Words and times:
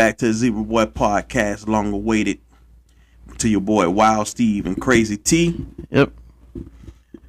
back 0.00 0.16
to 0.16 0.28
the 0.28 0.32
Zebra 0.32 0.62
Boy 0.62 0.86
podcast, 0.86 1.68
long 1.68 1.92
awaited. 1.92 2.38
To 3.36 3.50
your 3.50 3.60
boy 3.60 3.90
Wild 3.90 4.28
Steve 4.28 4.64
and 4.64 4.80
Crazy 4.80 5.18
T. 5.18 5.66
Yep. 5.90 6.14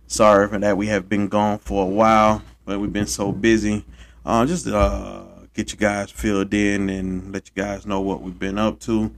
Sorry 0.07 0.47
for 0.47 0.57
that. 0.57 0.77
We 0.77 0.87
have 0.87 1.09
been 1.09 1.27
gone 1.27 1.59
for 1.59 1.83
a 1.83 1.89
while, 1.89 2.41
but 2.63 2.79
we've 2.79 2.93
been 2.93 3.07
so 3.07 3.33
busy. 3.33 3.85
Uh, 4.25 4.45
just 4.45 4.67
uh, 4.67 5.23
get 5.53 5.73
you 5.73 5.77
guys 5.77 6.11
filled 6.11 6.53
in 6.53 6.89
and 6.89 7.33
let 7.33 7.49
you 7.49 7.61
guys 7.61 7.85
know 7.85 7.99
what 7.99 8.21
we've 8.21 8.39
been 8.39 8.57
up 8.57 8.79
to. 8.81 9.11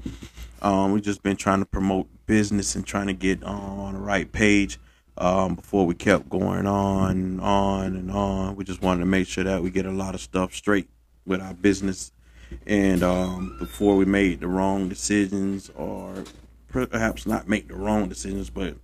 Um, 0.63 0.91
we've 0.91 1.03
just 1.03 1.21
been 1.21 1.37
trying 1.37 1.59
to 1.59 1.67
promote 1.67 2.07
business 2.25 2.73
and 2.73 2.83
trying 2.83 3.05
to 3.05 3.13
get 3.13 3.43
on 3.43 3.93
the 3.93 3.99
right 3.99 4.31
page. 4.31 4.79
Um, 5.15 5.53
before 5.53 5.85
we 5.85 5.93
kept 5.93 6.27
going 6.27 6.65
on 6.65 7.39
on 7.39 7.95
and 7.95 8.09
on, 8.09 8.55
we 8.55 8.63
just 8.63 8.81
wanted 8.81 9.01
to 9.01 9.05
make 9.05 9.27
sure 9.27 9.43
that 9.43 9.61
we 9.61 9.69
get 9.69 9.85
a 9.85 9.91
lot 9.91 10.15
of 10.15 10.21
stuff 10.21 10.55
straight 10.55 10.89
with 11.27 11.39
our 11.39 11.53
business 11.53 12.13
and 12.65 13.03
um, 13.03 13.55
before 13.59 13.95
we 13.95 14.05
made 14.05 14.39
the 14.39 14.47
wrong 14.47 14.89
decisions 14.89 15.69
or 15.75 16.23
perhaps 16.69 17.25
not 17.25 17.47
make 17.47 17.67
the 17.67 17.75
wrong 17.75 18.09
decisions 18.09 18.49
but 18.49 18.75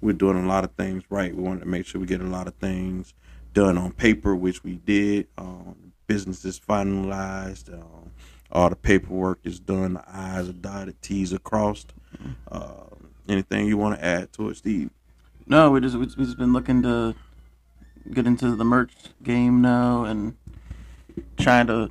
we're 0.00 0.12
doing 0.12 0.36
a 0.44 0.46
lot 0.46 0.64
of 0.64 0.72
things 0.72 1.02
right. 1.10 1.34
We 1.34 1.42
wanted 1.42 1.60
to 1.60 1.66
make 1.66 1.86
sure 1.86 2.00
we 2.00 2.06
get 2.06 2.20
a 2.20 2.24
lot 2.24 2.46
of 2.46 2.54
things 2.54 3.14
done 3.52 3.76
on 3.78 3.92
paper 3.92 4.36
which 4.36 4.62
we 4.62 4.76
did. 4.76 5.26
Um, 5.36 5.92
business 6.06 6.44
is 6.44 6.58
finalized. 6.58 7.72
Um, 7.72 8.10
all 8.50 8.70
the 8.70 8.76
paperwork 8.76 9.40
is 9.44 9.58
done. 9.58 9.94
The 9.94 10.04
i's 10.08 10.48
are 10.48 10.52
dotted 10.52 11.00
t's 11.02 11.32
are 11.32 11.38
crossed. 11.38 11.92
Uh, 12.50 12.84
anything 13.28 13.66
you 13.66 13.76
want 13.76 13.98
to 13.98 14.04
add 14.04 14.32
to 14.34 14.48
it 14.50 14.56
steve? 14.56 14.90
No, 15.46 15.70
we 15.70 15.80
just 15.80 15.96
we 15.96 16.06
just 16.06 16.38
been 16.38 16.52
looking 16.52 16.82
to 16.82 17.14
get 18.12 18.26
into 18.26 18.54
the 18.54 18.64
merch 18.64 18.92
game 19.22 19.60
now 19.60 20.04
and 20.04 20.36
trying 21.36 21.66
to 21.66 21.90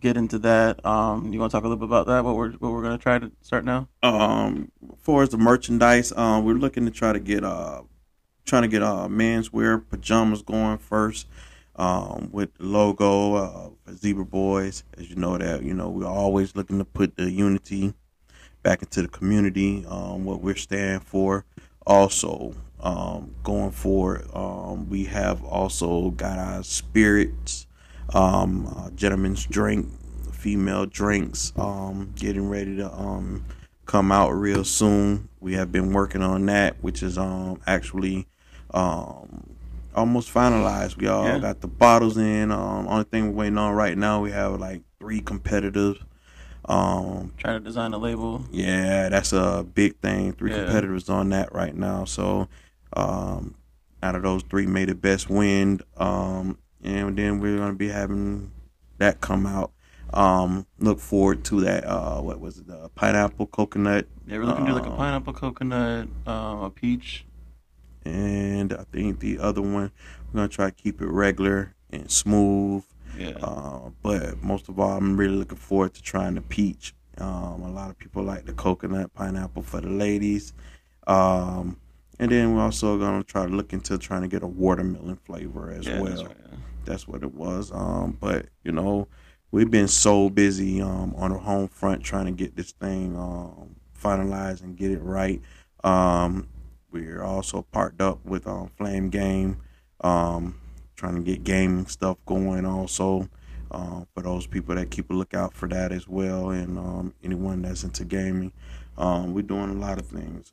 get 0.00 0.16
into 0.16 0.38
that. 0.40 0.84
Um, 0.84 1.32
you 1.32 1.38
want 1.40 1.50
to 1.50 1.56
talk 1.56 1.64
a 1.64 1.68
little 1.68 1.78
bit 1.78 1.88
about 1.88 2.06
that? 2.06 2.24
What 2.24 2.36
we're 2.36 2.52
what 2.52 2.72
we're 2.72 2.82
gonna 2.82 2.98
try 2.98 3.18
to 3.18 3.30
start 3.42 3.64
now? 3.64 3.88
um 4.02 4.70
as 4.92 4.98
far 5.00 5.22
as 5.22 5.30
the 5.30 5.38
merchandise 5.38 6.12
um 6.16 6.44
we're 6.44 6.54
looking 6.54 6.84
to 6.84 6.90
try 6.90 7.12
to 7.12 7.18
get 7.20 7.42
uh 7.44 7.82
trying 8.44 8.62
to 8.62 8.68
get 8.68 8.82
uh 8.82 9.08
menswear 9.08 9.82
pajamas 9.88 10.42
going 10.42 10.78
first 10.78 11.26
um 11.76 12.28
with 12.32 12.54
the 12.54 12.64
logo 12.64 13.34
uh 13.34 13.70
zebra 13.94 14.24
boys 14.24 14.84
as 14.96 15.08
you 15.10 15.16
know 15.16 15.36
that 15.38 15.62
you 15.62 15.74
know 15.74 15.88
we're 15.88 16.06
always 16.06 16.54
looking 16.56 16.78
to 16.78 16.84
put 16.84 17.16
the 17.16 17.30
unity 17.30 17.92
back 18.62 18.82
into 18.82 19.02
the 19.02 19.08
community 19.08 19.84
um 19.88 20.24
what 20.24 20.40
we're 20.40 20.54
standing 20.56 21.00
for 21.00 21.44
also 21.86 22.54
um 22.80 23.34
going 23.42 23.70
forward 23.72 24.26
um 24.34 24.88
we 24.88 25.04
have 25.04 25.42
also 25.44 26.10
got 26.10 26.38
our 26.38 26.62
spirits 26.62 27.65
um 28.14 28.66
uh, 28.76 28.90
gentlemen's 28.90 29.44
drink 29.46 29.88
female 30.32 30.86
drinks 30.86 31.52
um 31.56 32.12
getting 32.14 32.48
ready 32.48 32.76
to 32.76 32.92
um 32.92 33.44
come 33.84 34.12
out 34.12 34.30
real 34.30 34.64
soon 34.64 35.28
we 35.40 35.54
have 35.54 35.72
been 35.72 35.92
working 35.92 36.22
on 36.22 36.46
that 36.46 36.76
which 36.82 37.02
is 37.02 37.18
um 37.18 37.60
actually 37.66 38.26
um 38.74 39.54
almost 39.94 40.32
finalized 40.32 40.96
we 40.98 41.06
all 41.06 41.24
Yeah. 41.26 41.38
got 41.38 41.60
the 41.60 41.68
bottles 41.68 42.16
in 42.16 42.52
um 42.52 42.86
only 42.88 43.04
thing 43.04 43.28
we're 43.28 43.44
waiting 43.44 43.58
on 43.58 43.74
right 43.74 43.96
now 43.96 44.20
we 44.20 44.30
have 44.30 44.60
like 44.60 44.82
three 45.00 45.20
competitors 45.20 45.96
um 46.66 47.32
Trying 47.38 47.58
to 47.60 47.64
design 47.64 47.92
a 47.92 47.98
label. 47.98 48.44
yeah, 48.50 49.08
that's 49.08 49.32
a 49.32 49.64
big 49.74 49.96
thing. 50.00 50.32
Three 50.32 50.50
Yeah. 50.50 50.64
competitors 50.64 51.08
on 51.08 51.28
that 51.30 51.52
right 51.54 51.74
now. 51.76 52.04
So, 52.06 52.48
um, 52.94 53.54
out 54.02 54.16
of 54.16 54.22
those 54.22 54.42
three, 54.42 54.66
made 54.66 54.88
the 54.88 54.96
best 54.96 55.30
win. 55.30 55.80
Um, 55.96 56.58
and 56.82 57.16
then 57.16 57.40
we're 57.40 57.56
gonna 57.58 57.74
be 57.74 57.88
having 57.88 58.50
that 58.98 59.20
come 59.20 59.46
out. 59.46 59.72
Um, 60.12 60.66
look 60.78 61.00
forward 61.00 61.44
to 61.46 61.60
that. 61.62 61.84
Uh, 61.84 62.20
what 62.20 62.40
was 62.40 62.58
it? 62.58 62.70
Uh, 62.70 62.88
pineapple, 62.94 63.46
coconut, 63.46 64.06
Yeah, 64.26 64.38
we're 64.38 64.44
looking 64.44 64.64
to 64.66 64.70
do 64.70 64.76
like 64.76 64.86
a 64.86 64.90
Um, 64.90 64.96
pineapple, 64.96 65.32
coconut, 65.32 66.08
um, 66.26 66.60
a 66.62 66.70
peach. 66.70 67.26
and 68.04 68.72
I 68.72 68.84
think 68.92 69.18
the 69.18 69.38
other 69.40 69.60
one 69.60 69.90
we're 70.32 70.40
gonna 70.40 70.48
try 70.48 70.66
to 70.66 70.72
keep 70.76 71.00
it 71.02 71.08
regular 71.08 71.74
and 71.90 72.10
smooth. 72.10 72.84
Yeah. 73.18 73.30
Uh, 73.42 73.90
but 74.02 74.42
most 74.42 74.68
of 74.68 74.78
all, 74.78 74.96
I'm 74.96 75.16
really 75.16 75.36
looking 75.36 75.58
forward 75.58 75.94
to 75.94 76.02
trying 76.02 76.34
the 76.34 76.40
peach. 76.42 76.94
Um, 77.18 77.62
a 77.62 77.70
lot 77.70 77.88
of 77.90 77.98
people 77.98 78.22
like 78.22 78.44
the 78.44 78.52
coconut 78.52 79.12
pineapple 79.14 79.62
for 79.62 79.80
the 79.80 79.88
ladies. 79.88 80.52
Um, 81.06 81.78
and 82.18 82.30
then 82.30 82.54
we're 82.54 82.62
also 82.62 82.98
going 82.98 83.22
to 83.22 83.26
try 83.26 83.46
to 83.46 83.52
look 83.52 83.72
into 83.72 83.98
trying 83.98 84.22
to 84.22 84.28
get 84.28 84.42
a 84.42 84.46
watermelon 84.46 85.16
flavor 85.16 85.70
as 85.70 85.86
yeah, 85.86 86.00
well. 86.00 86.10
that's 86.10 86.22
right. 86.24 86.36
yeah. 86.50 86.56
That's 86.84 87.08
what 87.08 87.22
it 87.22 87.34
was. 87.34 87.72
Um, 87.72 88.16
but, 88.20 88.46
you 88.62 88.72
know, 88.72 89.08
we've 89.50 89.70
been 89.70 89.88
so 89.88 90.30
busy 90.30 90.80
um, 90.80 91.14
on 91.16 91.32
the 91.32 91.38
home 91.38 91.68
front 91.68 92.02
trying 92.02 92.26
to 92.26 92.32
get 92.32 92.56
this 92.56 92.72
thing 92.72 93.16
um, 93.16 93.76
finalized 94.00 94.62
and 94.62 94.76
get 94.76 94.90
it 94.90 95.02
right. 95.02 95.40
Um, 95.84 96.48
we're 96.90 97.22
also 97.22 97.62
parked 97.72 98.00
up 98.00 98.24
with 98.24 98.46
um, 98.46 98.70
Flame 98.76 99.10
Game, 99.10 99.58
um, 100.00 100.58
trying 100.94 101.16
to 101.16 101.22
get 101.22 101.44
gaming 101.44 101.86
stuff 101.86 102.18
going 102.24 102.64
also. 102.64 103.28
Um, 103.68 104.06
for 104.14 104.22
those 104.22 104.46
people 104.46 104.76
that 104.76 104.92
keep 104.92 105.10
a 105.10 105.12
lookout 105.12 105.52
for 105.52 105.68
that 105.68 105.90
as 105.90 106.06
well, 106.06 106.50
and 106.50 106.78
um, 106.78 107.14
anyone 107.24 107.62
that's 107.62 107.82
into 107.82 108.04
gaming, 108.04 108.52
um, 108.96 109.34
we're 109.34 109.42
doing 109.42 109.70
a 109.70 109.74
lot 109.74 109.98
of 109.98 110.06
things. 110.06 110.50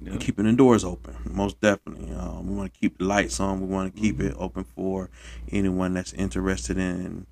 Yeah. 0.00 0.18
keeping 0.18 0.44
the 0.46 0.52
doors 0.52 0.84
open, 0.84 1.16
most 1.24 1.60
definitely. 1.60 2.12
Um, 2.14 2.48
we 2.48 2.54
want 2.56 2.72
to 2.72 2.80
keep 2.80 2.98
the 2.98 3.04
lights 3.04 3.40
on. 3.40 3.60
We 3.60 3.66
want 3.66 3.94
to 3.94 4.00
keep 4.00 4.20
Mm-hmm. 4.20 4.28
it 4.28 4.34
open 4.38 4.64
for 4.64 5.10
anyone 5.50 5.94
that's 5.94 6.12
interested 6.12 6.78
in 6.78 7.26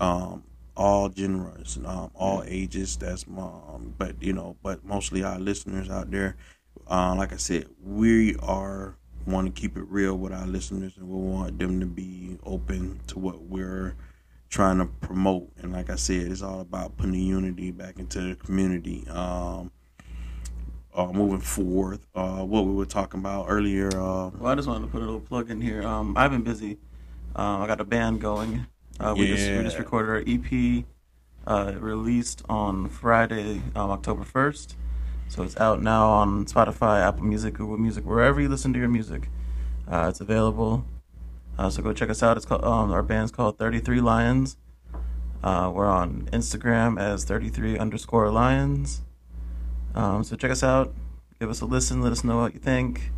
um, 0.00 0.44
all 0.76 1.10
genres, 1.12 1.78
um, 1.84 2.10
all 2.14 2.44
ages. 2.46 2.96
That's 2.96 3.24
um, 3.28 3.94
but 3.98 4.22
you 4.22 4.32
know, 4.32 4.56
but 4.62 4.84
mostly 4.84 5.22
our 5.22 5.38
listeners 5.38 5.90
out 5.90 6.10
there. 6.10 6.36
Uh, 6.88 7.14
like 7.16 7.32
I 7.32 7.36
said, 7.36 7.66
we 7.82 8.36
are 8.36 8.96
want 9.26 9.54
to 9.54 9.60
keep 9.60 9.76
it 9.76 9.84
real 9.88 10.16
with 10.16 10.32
our 10.32 10.46
listeners, 10.46 10.96
and 10.96 11.08
we 11.08 11.16
want 11.16 11.58
them 11.58 11.80
to 11.80 11.86
be 11.86 12.38
open 12.44 13.00
to 13.08 13.18
what 13.18 13.42
we're 13.42 13.94
trying 14.50 14.78
to 14.78 14.86
promote. 14.86 15.50
And 15.62 15.72
like 15.72 15.90
I 15.90 15.96
said, 15.96 16.30
it's 16.30 16.42
all 16.42 16.60
about 16.60 16.96
putting 16.96 17.12
the 17.12 17.20
unity 17.20 17.70
back 17.70 17.98
into 17.98 18.20
the 18.20 18.34
community. 18.36 19.06
Um, 19.08 19.70
uh, 20.94 21.06
moving 21.12 21.40
forward, 21.40 22.00
uh, 22.14 22.42
what 22.44 22.64
we 22.66 22.72
were 22.72 22.86
talking 22.86 23.20
about 23.20 23.46
earlier. 23.48 23.88
Uh, 23.88 24.30
Well, 24.38 24.46
I 24.52 24.54
just 24.54 24.68
wanted 24.68 24.86
to 24.86 24.92
put 24.92 25.02
a 25.02 25.04
little 25.04 25.20
plug 25.20 25.50
in 25.50 25.60
here. 25.60 25.82
Um, 25.82 26.14
I've 26.16 26.30
been 26.30 26.42
busy. 26.42 26.78
Um, 27.34 27.62
I 27.62 27.66
got 27.66 27.80
a 27.80 27.84
band 27.84 28.20
going. 28.20 28.66
Uh, 29.00 29.14
we 29.16 29.26
just 29.28 29.48
we 29.58 29.64
just 29.64 29.78
recorded 29.78 30.10
our 30.10 30.22
EP. 30.26 30.84
Uh, 31.44 31.72
released 31.80 32.40
on 32.48 32.88
Friday, 32.88 33.62
um, 33.74 33.90
October 33.90 34.22
first. 34.22 34.76
So 35.28 35.42
it's 35.42 35.56
out 35.58 35.82
now 35.82 36.08
on 36.08 36.44
Spotify, 36.44 37.00
Apple 37.00 37.24
Music, 37.24 37.54
Google 37.54 37.78
Music, 37.78 38.04
wherever 38.04 38.40
you 38.40 38.48
listen 38.48 38.72
to 38.74 38.78
your 38.78 38.88
music. 38.88 39.28
Uh, 39.90 40.06
it's 40.08 40.20
available. 40.20 40.84
Uh, 41.58 41.68
so 41.68 41.82
go 41.82 41.92
check 41.92 42.10
us 42.10 42.22
out. 42.22 42.36
It's 42.36 42.46
called 42.46 42.62
um, 42.64 42.92
our 42.92 43.02
band's 43.02 43.32
called 43.32 43.58
Thirty 43.58 43.80
Three 43.80 44.00
Lions. 44.00 44.56
Uh, 45.42 45.72
we're 45.74 45.88
on 45.88 46.28
Instagram 46.32 47.00
as 47.00 47.24
thirty 47.24 47.48
three 47.48 47.76
underscore 47.76 48.30
lions. 48.30 49.00
Um, 49.94 50.24
so 50.24 50.36
check 50.36 50.50
us 50.50 50.62
out. 50.62 50.94
Give 51.40 51.50
us 51.50 51.60
a 51.60 51.66
listen. 51.66 52.02
Let 52.02 52.12
us 52.12 52.24
know 52.24 52.38
what 52.38 52.54
you 52.54 52.60
think. 52.60 53.10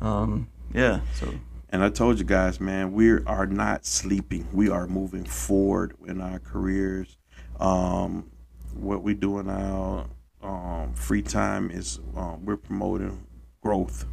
Um, 0.00 0.48
yeah. 0.72 1.00
So 1.14 1.34
And 1.70 1.82
I 1.82 1.90
told 1.90 2.18
you 2.18 2.24
guys, 2.24 2.60
man, 2.60 2.92
we 2.92 3.10
are 3.24 3.46
not 3.46 3.84
sleeping. 3.84 4.46
We 4.52 4.70
are 4.70 4.86
moving 4.86 5.24
forward 5.24 5.94
in 6.06 6.20
our 6.20 6.38
careers. 6.38 7.16
Um, 7.60 8.30
what 8.74 9.02
we 9.02 9.14
do 9.14 9.38
in 9.38 9.48
our 9.48 10.06
um, 10.42 10.94
free 10.94 11.22
time 11.22 11.70
is 11.70 12.00
um, 12.16 12.44
we're 12.44 12.56
promoting 12.56 13.26
growth. 13.60 14.06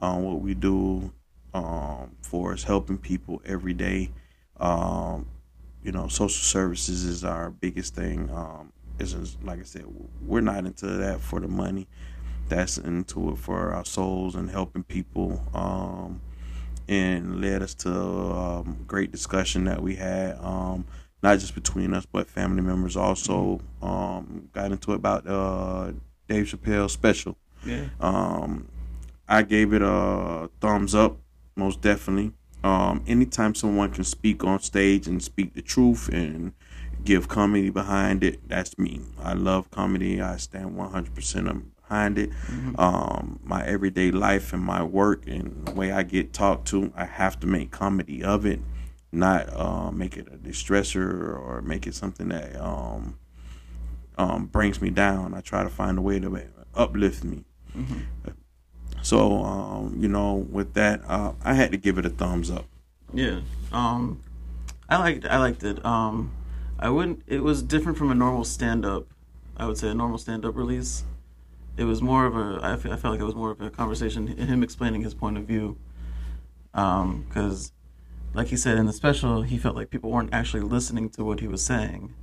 Um, 0.00 0.22
what 0.22 0.40
we 0.40 0.54
do 0.54 1.12
um, 1.54 2.16
for 2.22 2.52
us 2.52 2.62
helping 2.62 2.98
people 2.98 3.42
every 3.44 3.74
day. 3.74 4.10
Um, 4.58 5.26
you 5.82 5.92
know, 5.92 6.08
social 6.08 6.28
services 6.28 7.04
is 7.04 7.24
our 7.24 7.50
biggest 7.50 7.94
thing. 7.94 8.30
Um, 8.30 8.72
it's 9.02 9.12
just, 9.12 9.42
like 9.42 9.60
I 9.60 9.64
said, 9.64 9.84
we're 10.24 10.40
not 10.40 10.64
into 10.64 10.86
that 10.86 11.20
for 11.20 11.40
the 11.40 11.48
money. 11.48 11.88
That's 12.48 12.78
into 12.78 13.30
it 13.30 13.38
for 13.38 13.72
our 13.72 13.84
souls 13.84 14.34
and 14.34 14.50
helping 14.50 14.84
people. 14.84 15.42
Um, 15.54 16.20
and 16.88 17.40
led 17.40 17.62
us 17.62 17.74
to 17.74 17.90
um, 17.90 18.84
great 18.86 19.12
discussion 19.12 19.64
that 19.64 19.82
we 19.82 19.94
had, 19.94 20.36
um, 20.40 20.84
not 21.22 21.38
just 21.38 21.54
between 21.54 21.94
us 21.94 22.06
but 22.06 22.28
family 22.28 22.62
members. 22.62 22.96
Also, 22.96 23.60
um, 23.80 24.48
got 24.52 24.72
into 24.72 24.92
it 24.92 24.96
about 24.96 25.26
uh, 25.26 25.92
Dave 26.28 26.46
Chappelle 26.46 26.90
special. 26.90 27.36
yeah. 27.64 27.86
Um, 28.00 28.68
I 29.28 29.42
gave 29.42 29.72
it 29.72 29.82
a 29.82 30.50
thumbs 30.60 30.94
up, 30.94 31.16
most 31.56 31.80
definitely. 31.80 32.32
Um, 32.64 33.02
anytime 33.06 33.54
someone 33.54 33.90
can 33.90 34.04
speak 34.04 34.44
on 34.44 34.60
stage 34.60 35.06
and 35.06 35.22
speak 35.22 35.54
the 35.54 35.62
truth 35.62 36.08
and 36.08 36.52
give 37.04 37.28
comedy 37.28 37.70
behind 37.70 38.24
it, 38.24 38.48
that's 38.48 38.78
me. 38.78 39.00
I 39.20 39.32
love 39.34 39.70
comedy. 39.70 40.20
I 40.20 40.36
stand 40.36 40.76
100% 40.76 41.64
behind 41.82 42.18
it. 42.18 42.30
Um, 42.78 43.40
my 43.42 43.64
everyday 43.66 44.10
life 44.10 44.52
and 44.52 44.62
my 44.62 44.82
work 44.82 45.26
and 45.26 45.66
the 45.66 45.72
way 45.72 45.92
I 45.92 46.02
get 46.02 46.32
talked 46.32 46.66
to, 46.68 46.92
I 46.96 47.04
have 47.04 47.38
to 47.40 47.46
make 47.46 47.70
comedy 47.70 48.22
of 48.24 48.46
it. 48.46 48.60
not 49.14 49.52
uh, 49.54 49.90
make 49.90 50.16
it 50.16 50.26
a 50.28 50.36
distressor 50.36 51.38
or 51.38 51.60
make 51.62 51.86
it 51.86 51.94
something 51.94 52.28
that 52.28 52.56
um, 52.56 53.18
um, 54.16 54.46
brings 54.46 54.80
me 54.80 54.90
down. 54.90 55.34
I 55.34 55.40
try 55.40 55.62
to 55.62 55.68
find 55.68 55.98
a 55.98 56.00
way 56.00 56.18
to 56.18 56.46
uplift 56.74 57.22
me. 57.24 57.44
Mm-hmm. 57.76 58.30
So, 59.02 59.42
um, 59.44 59.96
you 59.98 60.08
know, 60.08 60.34
with 60.50 60.74
that, 60.74 61.02
uh, 61.06 61.32
I 61.44 61.54
had 61.54 61.72
to 61.72 61.76
give 61.76 61.98
it 61.98 62.06
a 62.06 62.10
thumbs 62.10 62.50
up. 62.50 62.66
Yeah, 63.12 63.40
um, 63.72 64.22
I 64.88 64.96
liked 64.96 65.26
I 65.26 65.38
liked 65.38 65.62
it. 65.64 65.84
Um, 65.84 66.32
I 66.82 66.90
wouldn't. 66.90 67.22
It 67.28 67.44
was 67.44 67.62
different 67.62 67.96
from 67.96 68.10
a 68.10 68.14
normal 68.14 68.42
stand 68.42 68.84
up. 68.84 69.06
I 69.56 69.66
would 69.66 69.78
say 69.78 69.88
a 69.88 69.94
normal 69.94 70.18
stand 70.18 70.44
up 70.44 70.56
release. 70.56 71.04
It 71.76 71.84
was 71.84 72.02
more 72.02 72.26
of 72.26 72.36
a. 72.36 72.58
I, 72.60 72.76
felt 72.76 73.04
like 73.04 73.20
it 73.20 73.24
was 73.24 73.36
more 73.36 73.52
of 73.52 73.60
a 73.60 73.70
conversation. 73.70 74.26
Him 74.26 74.64
explaining 74.64 75.02
his 75.02 75.14
point 75.14 75.38
of 75.38 75.44
view. 75.44 75.78
Because, 76.72 77.70
um, 77.70 78.34
like 78.34 78.48
he 78.48 78.56
said 78.56 78.78
in 78.78 78.86
the 78.86 78.92
special, 78.92 79.42
he 79.42 79.58
felt 79.58 79.76
like 79.76 79.90
people 79.90 80.10
weren't 80.10 80.34
actually 80.34 80.62
listening 80.62 81.08
to 81.10 81.22
what 81.22 81.38
he 81.38 81.46
was 81.46 81.64
saying. 81.64 82.14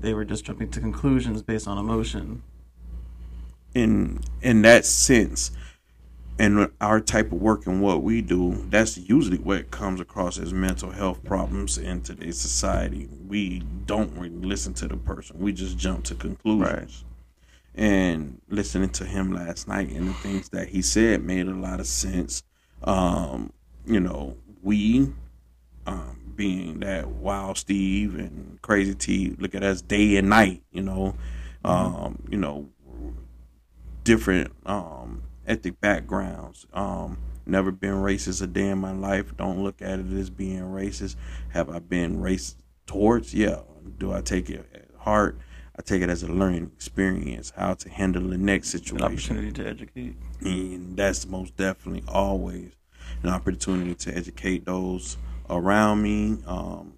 They 0.00 0.14
were 0.14 0.24
just 0.24 0.44
jumping 0.44 0.70
to 0.70 0.80
conclusions 0.80 1.42
based 1.42 1.66
on 1.66 1.76
emotion. 1.76 2.44
In 3.74 4.20
in 4.40 4.62
that 4.62 4.86
sense, 4.86 5.50
and 6.38 6.70
our 6.80 7.00
type 7.00 7.32
of 7.32 7.40
work 7.40 7.66
and 7.66 7.80
what 7.80 8.02
we 8.02 8.20
do, 8.20 8.66
that's 8.68 8.98
usually 8.98 9.38
what 9.38 9.70
comes 9.70 10.00
across 10.00 10.38
as 10.38 10.52
mental 10.52 10.90
health 10.90 11.24
problems 11.24 11.78
in 11.78 12.02
today's 12.02 12.38
society. 12.38 13.08
We 13.26 13.60
don't 13.86 14.12
really 14.12 14.46
listen 14.46 14.74
to 14.74 14.88
the 14.88 14.96
person; 14.96 15.38
we 15.38 15.52
just 15.52 15.78
jump 15.78 16.04
to 16.04 16.14
conclusions. 16.14 16.70
Right. 16.70 17.04
And 17.74 18.40
listening 18.48 18.90
to 18.90 19.04
him 19.04 19.32
last 19.32 19.68
night 19.68 19.90
and 19.90 20.08
the 20.08 20.14
things 20.14 20.48
that 20.50 20.68
he 20.68 20.80
said 20.80 21.22
made 21.22 21.46
a 21.46 21.54
lot 21.54 21.78
of 21.78 21.86
sense. 21.86 22.42
Um, 22.82 23.52
you 23.84 24.00
know, 24.00 24.36
we, 24.62 25.12
um, 25.86 26.32
being 26.34 26.80
that 26.80 27.08
Wild 27.08 27.58
Steve 27.58 28.18
and 28.18 28.60
Crazy 28.62 28.94
T, 28.94 29.36
look 29.38 29.54
at 29.54 29.62
us 29.62 29.82
day 29.82 30.16
and 30.16 30.28
night. 30.28 30.62
You 30.72 30.82
know, 30.82 31.14
mm-hmm. 31.64 31.68
um, 31.68 32.22
you 32.30 32.38
know, 32.38 32.68
different 34.04 34.52
um, 34.64 35.22
ethnic 35.46 35.80
backgrounds. 35.80 36.66
Um, 36.72 37.18
never 37.44 37.70
been 37.70 37.94
racist 37.94 38.42
a 38.42 38.46
day 38.46 38.68
in 38.68 38.78
my 38.78 38.92
life. 38.92 39.36
Don't 39.36 39.62
look 39.62 39.80
at 39.80 39.98
it 39.98 40.12
as 40.12 40.30
being 40.30 40.60
racist. 40.60 41.16
Have 41.50 41.70
I 41.70 41.78
been 41.78 42.18
racist 42.18 42.56
towards? 42.86 43.34
Yeah. 43.34 43.60
Do 43.98 44.12
I 44.12 44.20
take 44.20 44.50
it 44.50 44.68
at 44.74 44.88
heart? 44.98 45.38
I 45.78 45.82
take 45.82 46.02
it 46.02 46.08
as 46.08 46.22
a 46.22 46.28
learning 46.28 46.70
experience, 46.74 47.52
how 47.56 47.74
to 47.74 47.88
handle 47.90 48.28
the 48.28 48.38
next 48.38 48.70
situation. 48.70 48.96
An 48.98 49.12
opportunity 49.12 49.52
to 49.52 49.68
educate. 49.68 50.16
And 50.40 50.96
that's 50.96 51.26
most 51.26 51.56
definitely 51.56 52.02
always 52.08 52.72
an 53.22 53.28
opportunity 53.28 53.94
to 53.94 54.16
educate 54.16 54.64
those 54.64 55.16
around 55.48 56.02
me. 56.02 56.38
Um, 56.46 56.94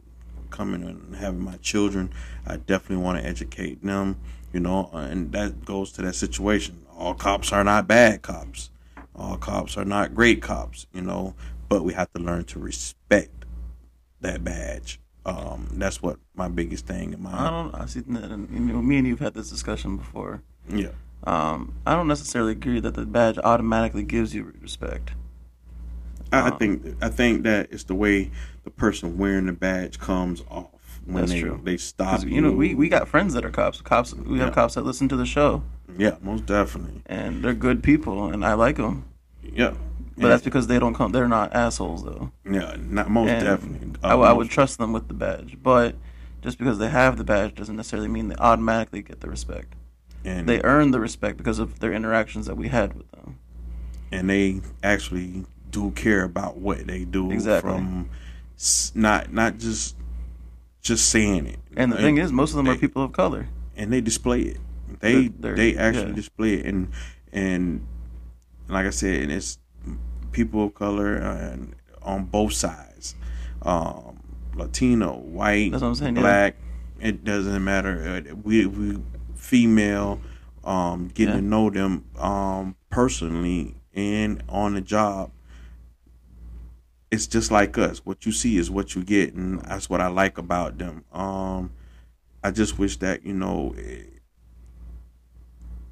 coming 0.50 0.82
and 0.82 1.14
having 1.16 1.40
my 1.40 1.56
children, 1.58 2.10
I 2.46 2.56
definitely 2.56 3.04
want 3.04 3.20
to 3.20 3.26
educate 3.26 3.84
them, 3.84 4.16
you 4.52 4.60
know, 4.60 4.90
and 4.92 5.30
that 5.32 5.64
goes 5.64 5.92
to 5.92 6.02
that 6.02 6.14
situation 6.14 6.84
all 6.98 7.14
cops 7.14 7.52
are 7.52 7.64
not 7.64 7.86
bad 7.86 8.22
cops. 8.22 8.70
All 9.14 9.36
cops 9.36 9.76
are 9.76 9.84
not 9.84 10.14
great 10.14 10.42
cops, 10.42 10.86
you 10.92 11.00
know, 11.00 11.34
but 11.68 11.84
we 11.84 11.94
have 11.94 12.12
to 12.12 12.20
learn 12.20 12.44
to 12.46 12.58
respect 12.58 13.44
that 14.20 14.44
badge. 14.44 15.00
Um, 15.24 15.68
that's 15.72 16.02
what 16.02 16.18
my 16.34 16.48
biggest 16.48 16.86
thing 16.86 17.12
in 17.12 17.22
my. 17.22 17.32
I 17.32 17.50
don't. 17.50 17.74
I 17.74 17.86
see. 17.86 18.00
That 18.00 18.30
and 18.30 18.48
you 18.50 18.60
know, 18.72 18.82
me 18.82 18.98
and 18.98 19.06
you've 19.06 19.20
had 19.20 19.34
this 19.34 19.50
discussion 19.50 19.96
before. 19.96 20.42
Yeah. 20.68 20.90
Um, 21.24 21.74
I 21.86 21.94
don't 21.94 22.08
necessarily 22.08 22.52
agree 22.52 22.80
that 22.80 22.94
the 22.94 23.04
badge 23.04 23.38
automatically 23.38 24.04
gives 24.04 24.34
you 24.34 24.52
respect. 24.60 25.10
I, 26.32 26.40
um, 26.40 26.52
I 26.52 26.56
think 26.56 26.96
I 27.02 27.08
think 27.08 27.42
that 27.44 27.68
it's 27.70 27.84
the 27.84 27.94
way 27.94 28.30
the 28.64 28.70
person 28.70 29.18
wearing 29.18 29.46
the 29.46 29.52
badge 29.52 29.98
comes 29.98 30.42
off 30.50 30.77
when 31.08 31.26
they 31.26 31.40
true. 31.40 31.60
they 31.64 31.76
stop. 31.76 32.22
You. 32.22 32.28
you 32.28 32.40
know, 32.40 32.52
we, 32.52 32.74
we 32.74 32.88
got 32.88 33.08
friends 33.08 33.34
that 33.34 33.44
are 33.44 33.50
cops. 33.50 33.80
Cops. 33.80 34.14
We 34.14 34.38
have 34.38 34.48
yeah. 34.48 34.54
cops 34.54 34.74
that 34.74 34.82
listen 34.82 35.08
to 35.08 35.16
the 35.16 35.26
show. 35.26 35.62
Yeah, 35.96 36.16
most 36.20 36.46
definitely. 36.46 37.02
And 37.06 37.42
they're 37.42 37.54
good 37.54 37.82
people, 37.82 38.32
and 38.32 38.44
I 38.44 38.54
like 38.54 38.76
them. 38.76 39.04
Yeah. 39.42 39.74
But 40.16 40.24
yeah. 40.24 40.28
that's 40.28 40.42
because 40.42 40.66
they 40.66 40.78
don't 40.78 40.94
come. 40.94 41.12
They're 41.12 41.28
not 41.28 41.54
assholes, 41.54 42.04
though. 42.04 42.30
Yeah, 42.44 42.76
not 42.78 43.08
most 43.08 43.30
and 43.30 43.44
definitely. 43.44 43.92
Uh, 44.02 44.18
I, 44.18 44.30
I 44.30 44.32
would 44.32 44.50
trust 44.50 44.78
them 44.78 44.92
with 44.92 45.08
the 45.08 45.14
badge, 45.14 45.56
but 45.62 45.94
just 46.42 46.58
because 46.58 46.78
they 46.78 46.88
have 46.88 47.16
the 47.16 47.24
badge 47.24 47.54
doesn't 47.54 47.76
necessarily 47.76 48.08
mean 48.08 48.28
they 48.28 48.36
automatically 48.36 49.02
get 49.02 49.20
the 49.20 49.28
respect. 49.28 49.74
And 50.24 50.48
they 50.48 50.60
earn 50.62 50.90
the 50.90 51.00
respect 51.00 51.38
because 51.38 51.58
of 51.58 51.78
their 51.78 51.92
interactions 51.92 52.46
that 52.46 52.56
we 52.56 52.68
had 52.68 52.94
with 52.94 53.10
them. 53.12 53.38
And 54.10 54.28
they 54.28 54.60
actually 54.82 55.44
do 55.70 55.90
care 55.92 56.24
about 56.24 56.58
what 56.58 56.86
they 56.86 57.04
do. 57.04 57.30
Exactly. 57.30 57.70
From 57.70 58.10
not 58.94 59.32
not 59.32 59.58
just 59.58 59.94
just 60.80 61.08
saying 61.08 61.46
it. 61.46 61.58
And 61.76 61.92
the 61.92 61.96
and 61.96 62.04
thing 62.04 62.18
is, 62.18 62.32
most 62.32 62.50
of 62.50 62.56
them 62.56 62.66
they, 62.66 62.72
are 62.72 62.78
people 62.78 63.02
of 63.02 63.12
color. 63.12 63.48
And 63.76 63.92
they 63.92 64.00
display 64.00 64.42
it. 64.42 64.58
They 65.00 65.28
they're, 65.28 65.54
they 65.54 65.76
actually 65.76 66.08
yeah. 66.08 66.14
display 66.14 66.54
it, 66.54 66.66
and 66.66 66.88
and 67.32 67.86
like 68.68 68.86
I 68.86 68.90
said, 68.90 69.22
and 69.22 69.32
it's 69.32 69.58
people 70.32 70.64
of 70.64 70.74
color 70.74 71.14
and 71.16 71.74
on 72.02 72.24
both 72.24 72.52
sides, 72.52 73.14
um, 73.62 74.20
Latino, 74.54 75.16
white, 75.18 75.72
That's 75.72 75.82
what 75.82 75.88
I'm 75.88 75.94
saying, 75.94 76.14
black. 76.14 76.56
Yeah. 77.00 77.08
It 77.08 77.24
doesn't 77.24 77.62
matter. 77.62 78.24
Uh, 78.30 78.34
we 78.42 78.66
we 78.66 78.98
female, 79.36 80.20
um, 80.64 81.08
getting 81.14 81.34
yeah. 81.34 81.40
to 81.40 81.46
know 81.46 81.70
them 81.70 82.04
um, 82.18 82.76
personally 82.90 83.76
and 83.94 84.42
on 84.48 84.74
the 84.74 84.80
job. 84.80 85.30
It's 87.10 87.26
just 87.26 87.50
like 87.50 87.78
us. 87.78 87.98
What 88.04 88.26
you 88.26 88.32
see 88.32 88.58
is 88.58 88.70
what 88.70 88.94
you 88.94 89.02
get, 89.02 89.34
and 89.34 89.60
that's 89.62 89.88
what 89.88 90.00
I 90.00 90.08
like 90.08 90.38
about 90.38 90.78
them. 90.78 91.04
Um, 91.12 91.72
I 92.42 92.50
just 92.50 92.78
wish 92.78 92.96
that 92.98 93.24
you 93.24 93.34
know. 93.34 93.74
It, 93.76 94.14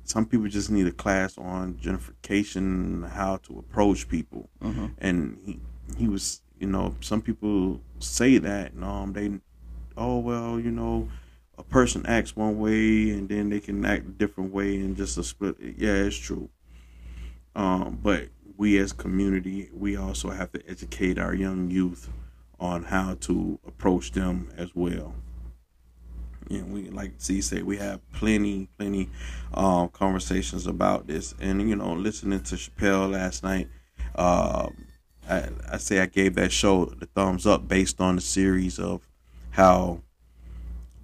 some 0.05 0.25
people 0.25 0.47
just 0.47 0.71
need 0.71 0.87
a 0.87 0.93
class 0.93 1.37
on 1.37 1.75
gentrification, 1.75 3.11
how 3.11 3.39
to 3.39 3.59
approach 3.59 4.09
people, 4.09 4.49
mm-hmm. 4.63 4.87
and 4.99 5.39
he 5.45 5.59
he 5.97 6.09
was, 6.09 6.43
you 6.59 6.67
know, 6.67 6.95
some 7.01 7.23
people 7.23 7.81
say 7.99 8.39
that, 8.39 8.73
um, 8.83 9.13
they, 9.13 9.31
oh 9.97 10.19
well, 10.19 10.61
you 10.61 10.71
know, 10.71 11.09
a 11.59 11.63
person 11.63 12.05
acts 12.07 12.37
one 12.37 12.59
way 12.59 13.11
and 13.11 13.29
then 13.29 13.49
they 13.49 13.61
can 13.61 13.85
act 13.85 14.07
a 14.07 14.11
different 14.11 14.53
way 14.53 14.77
and 14.77 14.97
just 14.97 15.17
a 15.19 15.25
split. 15.25 15.57
Yeah, 15.61 15.95
it's 15.95 16.17
true. 16.17 16.49
Um, 17.55 17.99
but 18.03 18.29
we 18.57 18.79
as 18.79 18.93
community, 18.93 19.71
we 19.73 19.97
also 19.97 20.31
have 20.31 20.53
to 20.53 20.63
educate 20.69 21.19
our 21.19 21.35
young 21.35 21.71
youth 21.71 22.11
on 22.59 22.85
how 22.85 23.15
to 23.21 23.59
approach 23.67 24.13
them 24.13 24.49
as 24.57 24.75
well 24.75 25.15
know, 26.51 26.65
we 26.67 26.91
like 26.91 27.13
C 27.19 27.41
said, 27.41 27.65
we 27.65 27.77
have 27.79 28.01
plenty, 28.13 28.69
plenty 28.79 29.09
um, 29.55 29.89
conversations 29.89 30.67
about 30.67 31.07
this. 31.07 31.35
And 31.41 31.69
you 31.69 31.77
know, 31.77 31.93
listening 31.93 32.41
to 32.41 32.57
Chappelle 32.57 33.11
last 33.13 33.43
night, 33.43 33.69
uh, 34.15 34.69
I, 35.29 35.49
I 35.71 35.77
say 35.79 36.01
I 36.01 36.07
gave 36.07 36.35
that 36.37 36.53
show 36.53 36.87
the 36.87 37.07
thumbs 37.07 37.47
up 37.47 37.67
based 37.67 38.01
on 38.01 38.17
the 38.17 38.23
series 38.23 38.79
of 38.79 39.07
how 39.51 40.03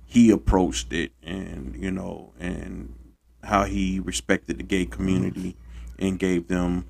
he 0.05 0.31
approached 0.31 0.93
it, 0.93 1.13
and 1.23 1.75
you 1.77 1.91
know, 1.91 2.33
and 2.39 2.95
how 3.43 3.65
he 3.65 3.99
respected 3.99 4.59
the 4.59 4.63
gay 4.63 4.85
community 4.85 5.57
and 5.99 6.19
gave 6.19 6.49
them 6.49 6.85